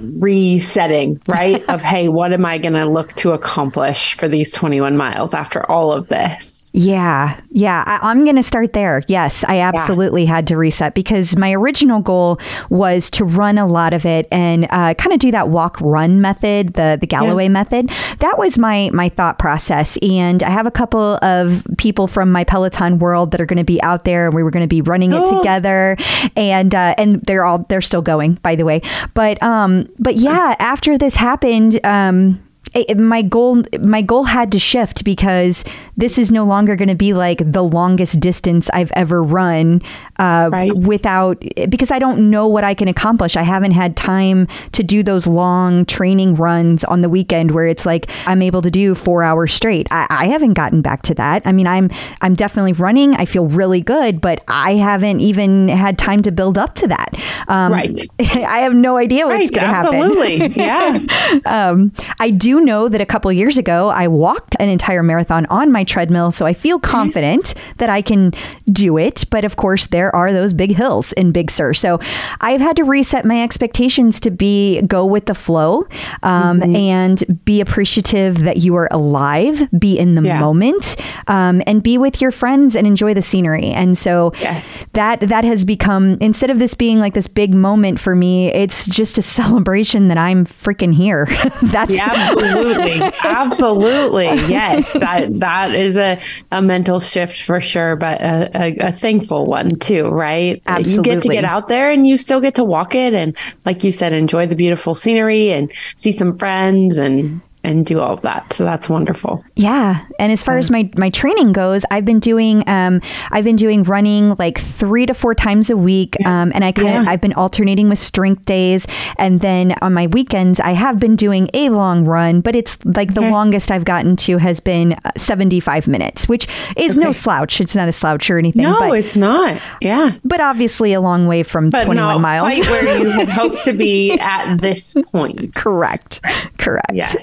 resetting, 0.01 1.21
right? 1.27 1.63
of, 1.69 1.81
hey, 1.81 2.07
what 2.07 2.33
am 2.33 2.45
I 2.45 2.57
going 2.57 2.73
to 2.73 2.85
look 2.85 3.13
to 3.15 3.31
accomplish 3.31 4.15
for 4.15 4.27
these 4.27 4.51
21 4.51 4.97
miles 4.97 5.33
after 5.33 5.69
all 5.69 5.91
of 5.91 6.07
this? 6.07 6.71
Yeah. 6.73 7.39
Yeah. 7.51 7.83
I, 7.85 8.11
am 8.11 8.23
going 8.23 8.35
to 8.35 8.43
start 8.43 8.73
there. 8.73 9.03
Yes, 9.07 9.43
I 9.47 9.59
absolutely 9.59 10.23
yeah. 10.23 10.35
had 10.35 10.47
to 10.47 10.57
reset 10.57 10.93
because 10.93 11.37
my 11.37 11.53
original 11.53 12.01
goal 12.01 12.39
was 12.69 13.09
to 13.11 13.25
run 13.25 13.57
a 13.57 13.65
lot 13.65 13.93
of 13.93 14.05
it 14.05 14.27
and 14.31 14.67
uh, 14.69 14.93
kind 14.95 15.13
of 15.13 15.19
do 15.19 15.31
that 15.31 15.49
walk 15.49 15.79
run 15.81 16.21
method, 16.21 16.73
the, 16.73 16.97
the 16.99 17.07
Galloway 17.07 17.43
yeah. 17.43 17.49
method. 17.49 17.89
That 18.19 18.37
was 18.37 18.57
my, 18.57 18.89
my 18.93 19.09
thought 19.09 19.39
process. 19.39 19.97
And 20.01 20.43
I 20.43 20.49
have 20.49 20.65
a 20.65 20.71
couple 20.71 21.19
of 21.23 21.65
people 21.77 22.07
from 22.07 22.31
my 22.31 22.43
Peloton 22.43 22.99
world 22.99 23.31
that 23.31 23.41
are 23.41 23.45
going 23.45 23.57
to 23.57 23.63
be 23.63 23.81
out 23.83 24.05
there 24.05 24.27
and 24.27 24.35
we 24.35 24.43
were 24.43 24.51
going 24.51 24.63
to 24.63 24.67
be 24.67 24.81
running 24.81 25.13
it 25.13 25.25
together. 25.25 25.97
And, 26.35 26.73
uh, 26.73 26.95
and 26.97 27.21
they're 27.21 27.45
all, 27.45 27.59
they're 27.69 27.81
still 27.81 28.01
going, 28.01 28.35
by 28.35 28.55
the 28.55 28.65
way. 28.65 28.81
But, 29.13 29.41
um, 29.43 29.87
but 29.99 30.15
yeah, 30.15 30.55
after 30.59 30.97
this 30.97 31.15
happened, 31.15 31.79
um, 31.83 32.41
it, 32.73 32.97
my 32.97 33.21
goal 33.21 33.63
my 33.79 34.01
goal 34.01 34.23
had 34.23 34.51
to 34.53 34.59
shift 34.59 35.03
because 35.03 35.65
this 35.97 36.17
is 36.17 36.31
no 36.31 36.45
longer 36.45 36.75
going 36.75 36.87
to 36.87 36.95
be 36.95 37.13
like 37.13 37.39
the 37.39 37.63
longest 37.63 38.19
distance 38.19 38.69
I've 38.73 38.91
ever 38.93 39.21
run 39.21 39.81
uh, 40.17 40.49
right. 40.51 40.73
without 40.73 41.43
because 41.69 41.91
I 41.91 41.99
don't 41.99 42.29
know 42.29 42.47
what 42.47 42.63
I 42.63 42.73
can 42.73 42.87
accomplish. 42.87 43.35
I 43.35 43.43
haven't 43.43 43.71
had 43.71 43.97
time 43.97 44.47
to 44.71 44.83
do 44.83 45.03
those 45.03 45.27
long 45.27 45.85
training 45.85 46.35
runs 46.35 46.83
on 46.85 47.01
the 47.01 47.09
weekend 47.09 47.51
where 47.51 47.67
it's 47.67 47.85
like 47.85 48.09
I'm 48.25 48.41
able 48.41 48.61
to 48.61 48.71
do 48.71 48.95
four 48.95 49.21
hours 49.21 49.53
straight. 49.53 49.87
I, 49.91 50.07
I 50.09 50.27
haven't 50.27 50.53
gotten 50.53 50.81
back 50.81 51.01
to 51.03 51.15
that. 51.15 51.41
I 51.45 51.51
mean, 51.51 51.67
I'm 51.67 51.89
I'm 52.21 52.35
definitely 52.35 52.73
running. 52.73 53.15
I 53.15 53.25
feel 53.25 53.47
really 53.47 53.81
good, 53.81 54.21
but 54.21 54.43
I 54.47 54.75
haven't 54.75 55.19
even 55.19 55.67
had 55.67 55.97
time 55.97 56.21
to 56.21 56.31
build 56.31 56.57
up 56.57 56.75
to 56.75 56.87
that. 56.87 57.15
Um, 57.49 57.73
right. 57.73 57.99
I 58.19 58.59
have 58.59 58.73
no 58.73 58.95
idea 58.95 59.27
what's 59.27 59.51
right, 59.51 59.53
going 59.53 59.67
to 59.67 59.73
happen. 59.73 59.95
Absolutely. 59.95 60.55
Yeah. 60.55 61.39
um, 61.45 61.91
I 62.19 62.29
do 62.29 62.60
know 62.65 62.89
that 62.89 63.01
a 63.01 63.05
couple 63.05 63.31
years 63.31 63.57
ago 63.57 63.89
I 63.89 64.07
walked 64.07 64.55
an 64.59 64.69
entire 64.69 65.03
marathon 65.03 65.45
on 65.47 65.71
my 65.71 65.83
treadmill, 65.83 66.31
so 66.31 66.45
I 66.45 66.53
feel 66.53 66.79
mm-hmm. 66.79 66.91
confident 66.91 67.43
mm-hmm. 67.43 67.71
that 67.77 67.89
I 67.89 68.01
can 68.01 68.33
do 68.71 68.97
it. 68.97 69.25
But 69.29 69.45
of 69.45 69.55
course, 69.55 69.87
there 69.87 70.15
are 70.15 70.31
those 70.31 70.53
big 70.53 70.75
hills 70.75 71.11
in 71.13 71.31
Big 71.31 71.51
Sur, 71.51 71.73
so 71.73 71.99
I've 72.39 72.61
had 72.61 72.75
to 72.77 72.83
reset 72.83 73.25
my 73.25 73.43
expectations 73.43 74.19
to 74.21 74.31
be 74.31 74.81
go 74.83 75.05
with 75.05 75.25
the 75.25 75.35
flow 75.35 75.87
um, 76.23 76.59
mm-hmm. 76.59 76.75
and 76.75 77.43
be 77.45 77.61
appreciative 77.61 78.39
that 78.39 78.57
you 78.57 78.75
are 78.75 78.87
alive, 78.91 79.67
be 79.77 79.97
in 79.97 80.15
the 80.15 80.21
yeah. 80.21 80.39
moment, 80.39 80.95
um, 81.27 81.61
and 81.67 81.83
be 81.83 81.97
with 81.97 82.21
your 82.21 82.31
friends 82.31 82.75
and 82.75 82.85
enjoy 82.87 83.13
the 83.13 83.21
scenery. 83.21 83.65
And 83.65 83.97
so 83.97 84.33
yeah. 84.39 84.63
that 84.93 85.21
that 85.21 85.43
has 85.43 85.65
become 85.65 86.17
instead 86.19 86.49
of 86.49 86.59
this 86.59 86.73
being 86.73 86.99
like 86.99 87.13
this 87.13 87.27
big 87.27 87.53
moment 87.53 87.99
for 87.99 88.15
me, 88.15 88.47
it's 88.53 88.87
just 88.87 89.17
a 89.17 89.21
celebration 89.41 90.07
that 90.09 90.17
I'm 90.17 90.45
freaking 90.45 90.93
here. 90.93 91.25
That's 91.61 91.93
yeah, 91.93 92.33
absolutely. 92.51 93.01
Absolutely. 93.23 94.27
Yes. 94.51 94.93
That 94.93 95.39
that 95.39 95.73
is 95.75 95.97
a, 95.97 96.19
a 96.51 96.61
mental 96.61 96.99
shift 96.99 97.41
for 97.41 97.59
sure, 97.61 97.95
but 97.95 98.19
a, 98.21 98.51
a, 98.53 98.87
a 98.87 98.91
thankful 98.91 99.45
one 99.45 99.69
too, 99.69 100.07
right? 100.09 100.61
Absolutely. 100.67 101.09
You 101.11 101.15
get 101.15 101.21
to 101.23 101.29
get 101.29 101.45
out 101.45 101.67
there 101.67 101.89
and 101.91 102.05
you 102.05 102.17
still 102.17 102.41
get 102.41 102.55
to 102.55 102.63
walk 102.63 102.95
it 102.95 103.13
and 103.13 103.37
like 103.65 103.83
you 103.83 103.91
said, 103.91 104.13
enjoy 104.13 104.45
the 104.47 104.55
beautiful 104.55 104.93
scenery 104.95 105.51
and 105.51 105.71
see 105.95 106.11
some 106.11 106.37
friends 106.37 106.97
and 106.97 107.41
and 107.63 107.85
do 107.85 107.99
all 107.99 108.13
of 108.13 108.21
that. 108.21 108.53
So 108.53 108.63
that's 108.65 108.89
wonderful. 108.89 109.43
Yeah. 109.55 110.05
And 110.19 110.31
as 110.31 110.43
far 110.43 110.57
as 110.57 110.71
my, 110.71 110.89
my 110.97 111.09
training 111.09 111.53
goes, 111.53 111.85
I've 111.91 112.05
been 112.05 112.19
doing 112.19 112.67
um, 112.67 113.01
I've 113.31 113.43
been 113.43 113.55
doing 113.55 113.83
running 113.83 114.35
like 114.39 114.59
three 114.59 115.05
to 115.05 115.13
four 115.13 115.35
times 115.35 115.69
a 115.69 115.77
week. 115.77 116.15
Um, 116.25 116.51
and 116.55 116.63
I 116.65 116.71
kind 116.71 116.89
of 116.89 117.03
Yeah. 117.03 117.11
I've 117.11 117.21
been 117.21 117.33
alternating 117.33 117.87
with 117.89 117.99
strength 117.99 118.45
days. 118.45 118.87
And 119.19 119.41
then 119.41 119.75
on 119.81 119.93
my 119.93 120.07
weekends 120.07 120.59
I 120.59 120.71
have 120.71 120.99
been 120.99 121.15
doing 121.15 121.49
a 121.53 121.69
long 121.69 122.05
run, 122.05 122.41
but 122.41 122.55
it's 122.55 122.77
like 122.85 123.13
the 123.13 123.21
Okay. 123.21 123.31
longest 123.31 123.69
I've 123.71 123.85
gotten 123.85 124.15
to 124.17 124.37
has 124.37 124.59
been 124.59 124.93
uh, 125.05 125.11
75 125.17 125.87
minutes, 125.87 126.27
which 126.27 126.47
is 126.77 126.97
no 126.97 127.11
slouch. 127.11 127.61
It's 127.61 127.75
not 127.75 127.87
a 127.87 127.91
slouch 127.91 128.29
or 128.31 128.39
anything. 128.39 128.63
No, 128.63 128.79
but 128.79 128.97
it's 128.97 129.15
not. 129.15 129.61
Yeah. 129.81 130.13
but 130.25 130.41
obviously 130.41 130.93
a 130.93 131.01
long 131.01 131.27
way 131.27 131.43
from 131.43 131.69
But 131.69 131.83
21 131.85 132.21
miles. 132.21 132.59
where 132.67 132.97
you 132.99 133.09
had 133.11 133.29
hoped 133.29 133.63
to 133.65 133.73
be 133.73 134.11
at 134.19 134.57
this 134.57 134.95
point. 135.11 135.53
Correct. 135.53 136.19
Correct. 136.57 136.91
Yes. 136.93 137.15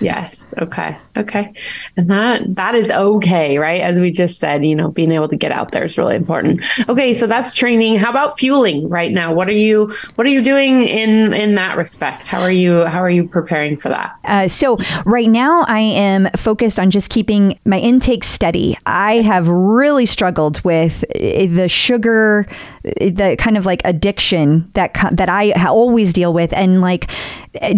Yes. 0.00 0.54
Okay. 0.58 0.96
Okay. 1.16 1.52
And 1.96 2.08
that 2.10 2.42
that 2.54 2.74
is 2.74 2.90
okay, 2.90 3.58
right? 3.58 3.80
As 3.80 4.00
we 4.00 4.10
just 4.10 4.38
said, 4.38 4.64
you 4.64 4.74
know, 4.74 4.90
being 4.90 5.12
able 5.12 5.28
to 5.28 5.36
get 5.36 5.52
out 5.52 5.72
there 5.72 5.84
is 5.84 5.98
really 5.98 6.16
important. 6.16 6.62
Okay, 6.88 7.12
so 7.12 7.26
that's 7.26 7.54
training. 7.54 7.98
How 7.98 8.10
about 8.10 8.38
fueling 8.38 8.88
right 8.88 9.12
now? 9.12 9.34
What 9.34 9.48
are 9.48 9.52
you 9.52 9.92
what 10.14 10.26
are 10.26 10.30
you 10.30 10.42
doing 10.42 10.82
in 10.84 11.34
in 11.34 11.54
that 11.56 11.76
respect? 11.76 12.26
How 12.26 12.40
are 12.40 12.52
you 12.52 12.84
how 12.84 13.02
are 13.02 13.10
you 13.10 13.26
preparing 13.26 13.76
for 13.76 13.88
that? 13.88 14.16
Uh, 14.24 14.48
so 14.48 14.78
right 15.04 15.28
now 15.28 15.64
I 15.68 15.80
am 15.80 16.28
focused 16.36 16.78
on 16.78 16.90
just 16.90 17.10
keeping 17.10 17.58
my 17.64 17.78
intake 17.78 18.24
steady. 18.24 18.78
I 18.86 19.20
have 19.22 19.48
really 19.48 20.06
struggled 20.06 20.62
with 20.64 21.04
uh, 21.14 21.46
the 21.54 21.68
sugar, 21.68 22.46
uh, 22.48 22.90
the 23.10 23.36
kind 23.38 23.56
of 23.56 23.66
like 23.66 23.82
addiction 23.84 24.70
that 24.74 24.94
that 25.12 25.28
I 25.28 25.52
always 25.66 26.12
deal 26.12 26.32
with, 26.32 26.52
and 26.52 26.80
like 26.80 27.10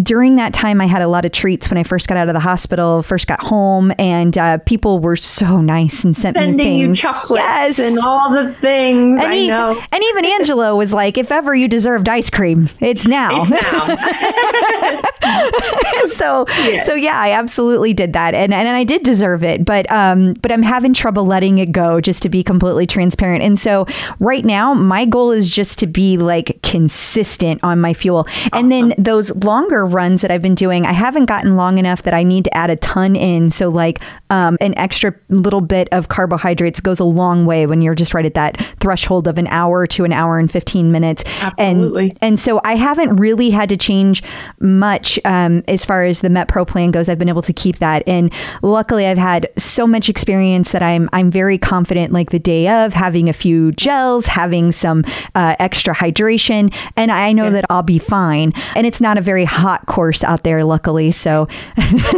during 0.03 0.35
that 0.37 0.53
time 0.53 0.81
I 0.81 0.85
had 0.85 1.01
a 1.01 1.07
lot 1.07 1.25
of 1.25 1.31
treats 1.31 1.69
when 1.69 1.77
I 1.77 1.83
first 1.83 2.07
got 2.07 2.17
out 2.17 2.27
of 2.27 2.33
the 2.33 2.39
hospital, 2.39 3.01
first 3.03 3.27
got 3.27 3.39
home, 3.41 3.91
and 3.99 4.37
uh, 4.37 4.57
people 4.59 4.99
were 4.99 5.15
so 5.15 5.61
nice 5.61 6.03
and 6.03 6.15
sent 6.15 6.35
me 6.37 6.41
Sending 6.43 6.57
things. 6.65 6.81
you 6.81 6.95
chocolates 6.95 7.41
Yes. 7.43 7.79
and 7.79 7.99
all 7.99 8.31
the 8.31 8.53
things. 8.53 9.19
and, 9.21 9.31
I 9.31 9.35
e- 9.35 9.47
know. 9.47 9.81
and 9.91 10.03
even 10.03 10.25
Angelo 10.25 10.75
was 10.75 10.91
like, 10.93 11.17
"If 11.17 11.31
ever 11.31 11.55
you 11.55 11.67
deserved 11.67 12.09
ice 12.09 12.29
cream, 12.29 12.69
it's 12.79 13.05
now." 13.07 13.43
It's 13.43 13.49
now. 13.51 15.01
so 16.07 16.45
so 16.85 16.93
yeah, 16.93 17.17
I 17.19 17.31
absolutely 17.31 17.93
did 17.93 18.13
that, 18.13 18.33
and 18.33 18.53
and 18.53 18.67
I 18.67 18.83
did 18.83 19.03
deserve 19.03 19.43
it, 19.43 19.63
but 19.65 19.89
um, 19.91 20.33
but 20.41 20.51
I'm 20.51 20.63
having 20.63 20.93
trouble 20.93 21.25
letting 21.25 21.57
it 21.59 21.71
go, 21.71 22.01
just 22.01 22.21
to 22.23 22.29
be 22.29 22.43
completely 22.43 22.87
transparent. 22.87 23.43
And 23.43 23.57
so 23.59 23.85
right 24.19 24.43
now, 24.45 24.73
my 24.73 25.05
goal 25.05 25.31
is 25.31 25.49
just 25.49 25.79
to 25.79 25.87
be 25.87 26.17
like 26.17 26.59
consistent 26.63 27.63
on 27.63 27.79
my 27.79 27.93
fuel, 27.93 28.27
and 28.53 28.71
then 28.71 28.93
those 28.97 29.31
longer 29.61 29.85
runs 29.85 30.21
that 30.21 30.31
I've 30.31 30.41
been 30.41 30.55
doing, 30.55 30.85
I 30.85 30.91
haven't 30.91 31.25
gotten 31.25 31.55
long 31.55 31.77
enough 31.77 32.01
that 32.03 32.13
I 32.13 32.23
need 32.23 32.45
to 32.45 32.57
add 32.57 32.69
a 32.69 32.75
ton 32.75 33.15
in. 33.15 33.49
So 33.49 33.69
like 33.69 34.01
um, 34.29 34.57
an 34.59 34.77
extra 34.77 35.13
little 35.29 35.61
bit 35.61 35.87
of 35.91 36.07
carbohydrates 36.09 36.79
goes 36.79 36.99
a 36.99 37.03
long 37.03 37.45
way 37.45 37.67
when 37.67 37.81
you're 37.81 37.95
just 37.95 38.13
right 38.13 38.25
at 38.25 38.33
that 38.33 38.57
threshold 38.79 39.27
of 39.27 39.37
an 39.37 39.47
hour 39.47 39.85
to 39.87 40.03
an 40.03 40.11
hour 40.11 40.39
and 40.39 40.51
15 40.51 40.91
minutes. 40.91 41.23
Absolutely. 41.41 42.11
And 42.21 42.31
and 42.31 42.39
so 42.39 42.61
I 42.63 42.75
haven't 42.75 43.17
really 43.17 43.49
had 43.49 43.67
to 43.69 43.77
change 43.77 44.23
much 44.61 45.19
um, 45.25 45.63
as 45.67 45.83
far 45.83 46.05
as 46.05 46.21
the 46.21 46.29
MetPro 46.29 46.65
plan 46.65 46.91
goes. 46.91 47.09
I've 47.09 47.19
been 47.19 47.27
able 47.27 47.41
to 47.41 47.51
keep 47.51 47.79
that, 47.79 48.03
and 48.07 48.33
luckily 48.61 49.05
I've 49.05 49.17
had 49.17 49.49
so 49.57 49.85
much 49.85 50.07
experience 50.07 50.71
that 50.71 50.81
I'm 50.81 51.09
I'm 51.11 51.29
very 51.29 51.57
confident. 51.57 52.13
Like 52.13 52.29
the 52.31 52.39
day 52.39 52.69
of, 52.69 52.93
having 52.93 53.27
a 53.27 53.33
few 53.33 53.73
gels, 53.73 54.27
having 54.27 54.71
some 54.71 55.03
uh, 55.35 55.57
extra 55.59 55.93
hydration, 55.93 56.73
and 56.95 57.11
I 57.11 57.33
know 57.33 57.49
that 57.49 57.65
I'll 57.69 57.83
be 57.83 57.99
fine. 57.99 58.53
And 58.75 58.87
it's 58.87 59.01
not 59.01 59.17
a 59.17 59.21
very 59.21 59.43
hot 59.51 59.85
course 59.85 60.23
out 60.23 60.43
there, 60.43 60.63
luckily. 60.63 61.11
So 61.11 61.47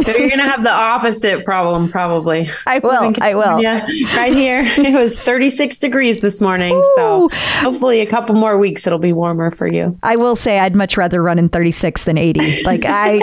So 0.04 0.10
you're 0.16 0.30
gonna 0.30 0.48
have 0.48 0.62
the 0.62 0.70
opposite 0.72 1.44
problem, 1.44 1.90
probably. 1.90 2.48
I 2.66 2.78
will. 2.78 3.12
I 3.20 3.34
will. 3.34 3.60
Yeah, 3.60 3.86
right 4.16 4.32
here. 4.34 4.62
It 4.84 4.92
was 4.94 5.18
36 5.18 5.78
degrees 5.78 6.20
this 6.20 6.40
morning, 6.40 6.80
so 6.94 7.28
hopefully 7.32 8.00
a 8.00 8.06
couple 8.06 8.36
more 8.36 8.58
weeks 8.58 8.86
it'll 8.86 8.98
be 8.98 9.12
warmer 9.12 9.50
for 9.50 9.66
you. 9.66 9.98
I 10.02 10.16
will 10.16 10.36
say 10.36 10.58
I'd 10.58 10.76
much 10.76 10.96
rather 10.96 11.22
run 11.22 11.38
in 11.38 11.48
36 11.48 12.04
than 12.04 12.18
80. 12.18 12.62
Like 12.62 12.84
I 12.84 13.18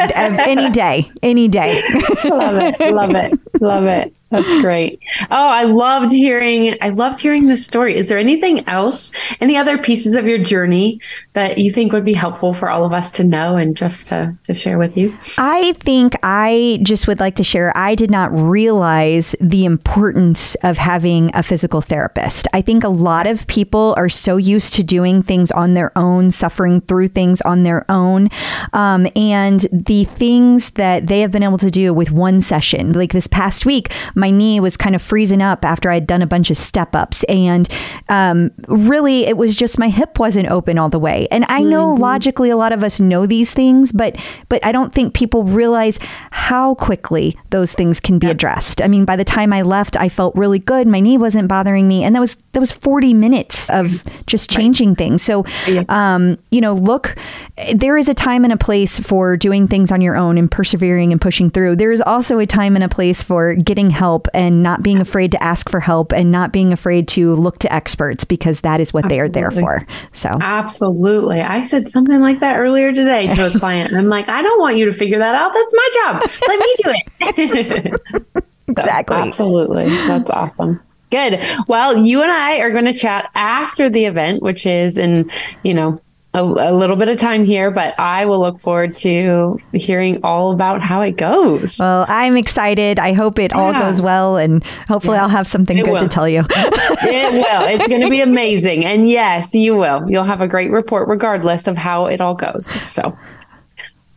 any 0.45 0.69
day, 0.71 1.09
any 1.23 1.47
day. 1.47 1.81
love 2.25 2.57
it, 2.57 2.79
love 2.93 3.15
it, 3.15 3.33
love 3.61 3.85
it. 3.85 4.13
That's 4.31 4.61
great. 4.61 5.01
Oh, 5.29 5.47
I 5.47 5.63
loved 5.63 6.11
hearing. 6.11 6.77
I 6.81 6.89
loved 6.89 7.19
hearing 7.19 7.47
this 7.47 7.65
story. 7.65 7.97
Is 7.97 8.07
there 8.07 8.17
anything 8.17 8.67
else? 8.67 9.11
Any 9.41 9.57
other 9.57 9.77
pieces 9.77 10.15
of 10.15 10.25
your 10.25 10.37
journey 10.37 11.01
that 11.33 11.57
you 11.57 11.69
think 11.69 11.91
would 11.91 12.05
be 12.05 12.13
helpful 12.13 12.53
for 12.53 12.69
all 12.69 12.85
of 12.85 12.93
us 12.93 13.11
to 13.13 13.25
know 13.25 13.57
and 13.57 13.75
just 13.75 14.07
to 14.07 14.35
to 14.43 14.53
share 14.53 14.77
with 14.77 14.95
you? 14.95 15.17
I 15.37 15.73
think 15.73 16.13
I 16.23 16.79
just 16.81 17.07
would 17.07 17.19
like 17.19 17.35
to 17.35 17.43
share. 17.43 17.75
I 17.75 17.93
did 17.93 18.09
not 18.09 18.31
realize 18.31 19.35
the 19.41 19.65
importance 19.65 20.55
of 20.63 20.77
having 20.77 21.29
a 21.33 21.43
physical 21.43 21.81
therapist. 21.81 22.47
I 22.53 22.61
think 22.61 22.85
a 22.85 22.89
lot 22.89 23.27
of 23.27 23.45
people 23.47 23.93
are 23.97 24.09
so 24.09 24.37
used 24.37 24.73
to 24.75 24.83
doing 24.83 25.23
things 25.23 25.51
on 25.51 25.73
their 25.73 25.91
own, 25.97 26.31
suffering 26.31 26.79
through 26.79 27.09
things 27.09 27.41
on 27.41 27.63
their 27.63 27.85
own. 27.89 28.29
Um, 28.71 29.07
and 29.13 29.67
the 29.73 30.05
things 30.05 30.71
that 30.71 31.07
they 31.07 31.19
have 31.19 31.31
been 31.31 31.43
able 31.43 31.57
to 31.57 31.71
do 31.71 31.93
with 31.93 32.11
one 32.11 32.39
session, 32.39 32.93
like 32.93 33.11
this 33.11 33.27
past 33.27 33.65
week, 33.65 33.91
my 34.21 34.29
knee 34.29 34.61
was 34.61 34.77
kind 34.77 34.95
of 34.95 35.01
freezing 35.01 35.41
up 35.41 35.65
after 35.65 35.89
I'd 35.89 36.07
done 36.07 36.21
a 36.21 36.27
bunch 36.27 36.49
of 36.49 36.55
step 36.55 36.95
ups. 36.95 37.25
And 37.25 37.67
um, 38.07 38.51
really, 38.67 39.25
it 39.25 39.35
was 39.35 39.55
just 39.57 39.77
my 39.77 39.89
hip 39.89 40.19
wasn't 40.19 40.49
open 40.49 40.77
all 40.77 40.87
the 40.87 40.99
way. 40.99 41.27
And 41.31 41.43
I 41.49 41.63
know 41.63 41.93
logically 41.95 42.49
a 42.49 42.55
lot 42.55 42.71
of 42.71 42.83
us 42.83 42.99
know 42.99 43.25
these 43.25 43.53
things, 43.53 43.91
but 43.91 44.15
but 44.47 44.63
I 44.65 44.71
don't 44.71 44.93
think 44.93 45.13
people 45.13 45.43
realize 45.43 45.99
how 46.31 46.75
quickly 46.75 47.37
those 47.49 47.73
things 47.73 47.99
can 47.99 48.19
be 48.19 48.27
addressed. 48.27 48.81
I 48.81 48.87
mean, 48.87 49.03
by 49.03 49.15
the 49.15 49.25
time 49.25 49.51
I 49.51 49.63
left, 49.63 49.97
I 49.97 50.07
felt 50.07 50.35
really 50.35 50.59
good. 50.59 50.87
My 50.87 50.99
knee 50.99 51.17
wasn't 51.17 51.47
bothering 51.47 51.87
me, 51.87 52.03
and 52.03 52.15
that 52.15 52.19
was 52.19 52.35
that 52.53 52.59
was 52.59 52.71
40 52.71 53.13
minutes 53.13 53.69
of 53.69 54.03
just 54.27 54.49
changing 54.49 54.95
things. 54.95 55.21
So, 55.23 55.45
um, 55.89 56.37
you 56.51 56.61
know, 56.61 56.73
look, 56.73 57.15
there 57.73 57.97
is 57.97 58.07
a 58.07 58.13
time 58.13 58.43
and 58.43 58.53
a 58.53 58.57
place 58.57 58.99
for 58.99 59.35
doing 59.35 59.67
things 59.67 59.91
on 59.91 60.01
your 60.01 60.15
own 60.15 60.37
and 60.37 60.49
persevering 60.49 61.11
and 61.11 61.19
pushing 61.19 61.49
through. 61.49 61.77
There 61.77 61.91
is 61.91 62.01
also 62.01 62.39
a 62.39 62.45
time 62.45 62.75
and 62.75 62.83
a 62.83 62.89
place 62.89 63.23
for 63.23 63.55
getting 63.55 63.89
help 63.89 64.10
and 64.33 64.63
not 64.63 64.83
being 64.83 64.99
afraid 64.99 65.31
to 65.31 65.43
ask 65.43 65.69
for 65.69 65.79
help 65.79 66.11
and 66.11 66.31
not 66.31 66.51
being 66.51 66.73
afraid 66.73 67.07
to 67.09 67.33
look 67.35 67.59
to 67.59 67.73
experts 67.73 68.23
because 68.23 68.61
that 68.61 68.79
is 68.79 68.93
what 68.93 69.09
they 69.09 69.19
are 69.19 69.29
there 69.29 69.51
for. 69.51 69.85
So, 70.13 70.29
Absolutely. 70.41 71.41
I 71.41 71.61
said 71.61 71.89
something 71.89 72.19
like 72.19 72.39
that 72.39 72.57
earlier 72.57 72.91
today 72.93 73.33
to 73.35 73.47
a 73.47 73.51
client. 73.59 73.93
I'm 73.93 74.07
like, 74.07 74.29
I 74.29 74.41
don't 74.41 74.59
want 74.59 74.77
you 74.77 74.85
to 74.85 74.91
figure 74.91 75.19
that 75.19 75.35
out. 75.35 75.53
That's 75.53 75.73
my 75.73 75.89
job. 75.93 76.21
Let 76.47 76.59
me 76.59 76.75
do 76.83 76.93
it. 76.95 78.43
exactly. 78.67 79.17
Absolutely. 79.17 79.85
That's 79.85 80.29
awesome. 80.29 80.81
Good. 81.11 81.43
Well, 81.67 81.97
you 81.97 82.21
and 82.21 82.31
I 82.31 82.59
are 82.59 82.71
going 82.71 82.85
to 82.85 82.93
chat 82.93 83.29
after 83.35 83.89
the 83.89 84.05
event, 84.05 84.41
which 84.41 84.65
is 84.65 84.97
in, 84.97 85.29
you 85.63 85.73
know, 85.73 85.99
a, 86.33 86.43
a 86.43 86.73
little 86.73 86.95
bit 86.95 87.09
of 87.09 87.17
time 87.17 87.43
here, 87.43 87.71
but 87.71 87.99
I 87.99 88.25
will 88.25 88.39
look 88.39 88.59
forward 88.59 88.95
to 88.95 89.59
hearing 89.73 90.21
all 90.23 90.53
about 90.53 90.81
how 90.81 91.01
it 91.01 91.17
goes. 91.17 91.77
Well, 91.77 92.05
I'm 92.07 92.37
excited. 92.37 92.99
I 92.99 93.13
hope 93.13 93.37
it 93.37 93.53
all 93.53 93.73
goes 93.73 94.01
well, 94.01 94.37
and 94.37 94.63
hopefully, 94.87 95.17
I'll 95.17 95.29
have 95.29 95.47
something 95.47 95.77
It 95.77 95.85
good 95.85 95.99
to 95.99 96.07
tell 96.07 96.29
you. 96.29 96.45
it 96.49 97.33
will. 97.33 97.63
It's 97.67 97.87
going 97.87 98.01
to 98.01 98.09
be 98.09 98.21
amazing. 98.21 98.85
And 98.85 99.09
yes, 99.09 99.53
you 99.53 99.75
will. 99.75 100.03
You'll 100.07 100.23
have 100.23 100.41
a 100.41 100.47
great 100.47 100.71
report 100.71 101.09
regardless 101.09 101.67
of 101.67 101.77
how 101.77 102.05
it 102.05 102.21
all 102.21 102.35
goes. 102.35 102.67
So 102.81 103.17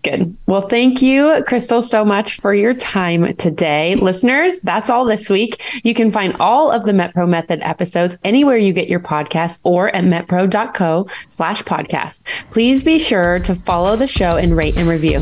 good. 0.05 0.37
Well, 0.47 0.69
thank 0.69 1.03
you, 1.03 1.43
Crystal, 1.47 1.83
so 1.83 2.05
much 2.05 2.37
for 2.40 2.55
your 2.55 2.75
time 2.75 3.35
today. 3.37 3.97
Listeners, 3.97 4.61
that's 4.61 4.90
all 4.90 5.05
this 5.05 5.29
week. 5.29 5.62
You 5.83 5.95
can 5.95 6.12
find 6.12 6.37
all 6.38 6.71
of 6.71 6.85
the 6.85 6.93
MetPro 6.93 7.29
Method 7.29 7.61
episodes 7.62 8.19
anywhere 8.23 8.57
you 8.57 8.73
get 8.73 8.88
your 8.88 9.01
podcasts 9.01 9.61
or 9.64 9.95
at 9.97 10.05
metpro.co 10.05 11.09
slash 11.27 11.62
podcast. 11.64 12.25
Please 12.51 12.85
be 12.85 12.99
sure 12.99 13.40
to 13.40 13.55
follow 13.55 13.97
the 13.97 14.07
show 14.07 14.37
and 14.37 14.57
rate 14.57 14.77
and 14.79 14.87
review. 14.87 15.21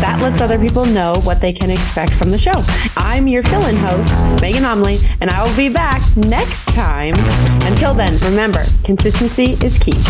That 0.00 0.18
lets 0.20 0.40
other 0.40 0.58
people 0.58 0.84
know 0.84 1.14
what 1.22 1.40
they 1.40 1.52
can 1.52 1.70
expect 1.70 2.12
from 2.12 2.30
the 2.30 2.38
show. 2.38 2.64
I'm 2.96 3.28
your 3.28 3.44
fill-in 3.44 3.76
host, 3.76 4.10
Megan 4.42 4.64
Omli, 4.64 5.02
and 5.20 5.30
I 5.30 5.46
will 5.46 5.56
be 5.56 5.68
back 5.68 6.16
next 6.16 6.66
time. 6.66 7.14
Until 7.62 7.94
then, 7.94 8.18
remember, 8.18 8.66
consistency 8.84 9.56
is 9.62 9.78
key. 9.78 10.02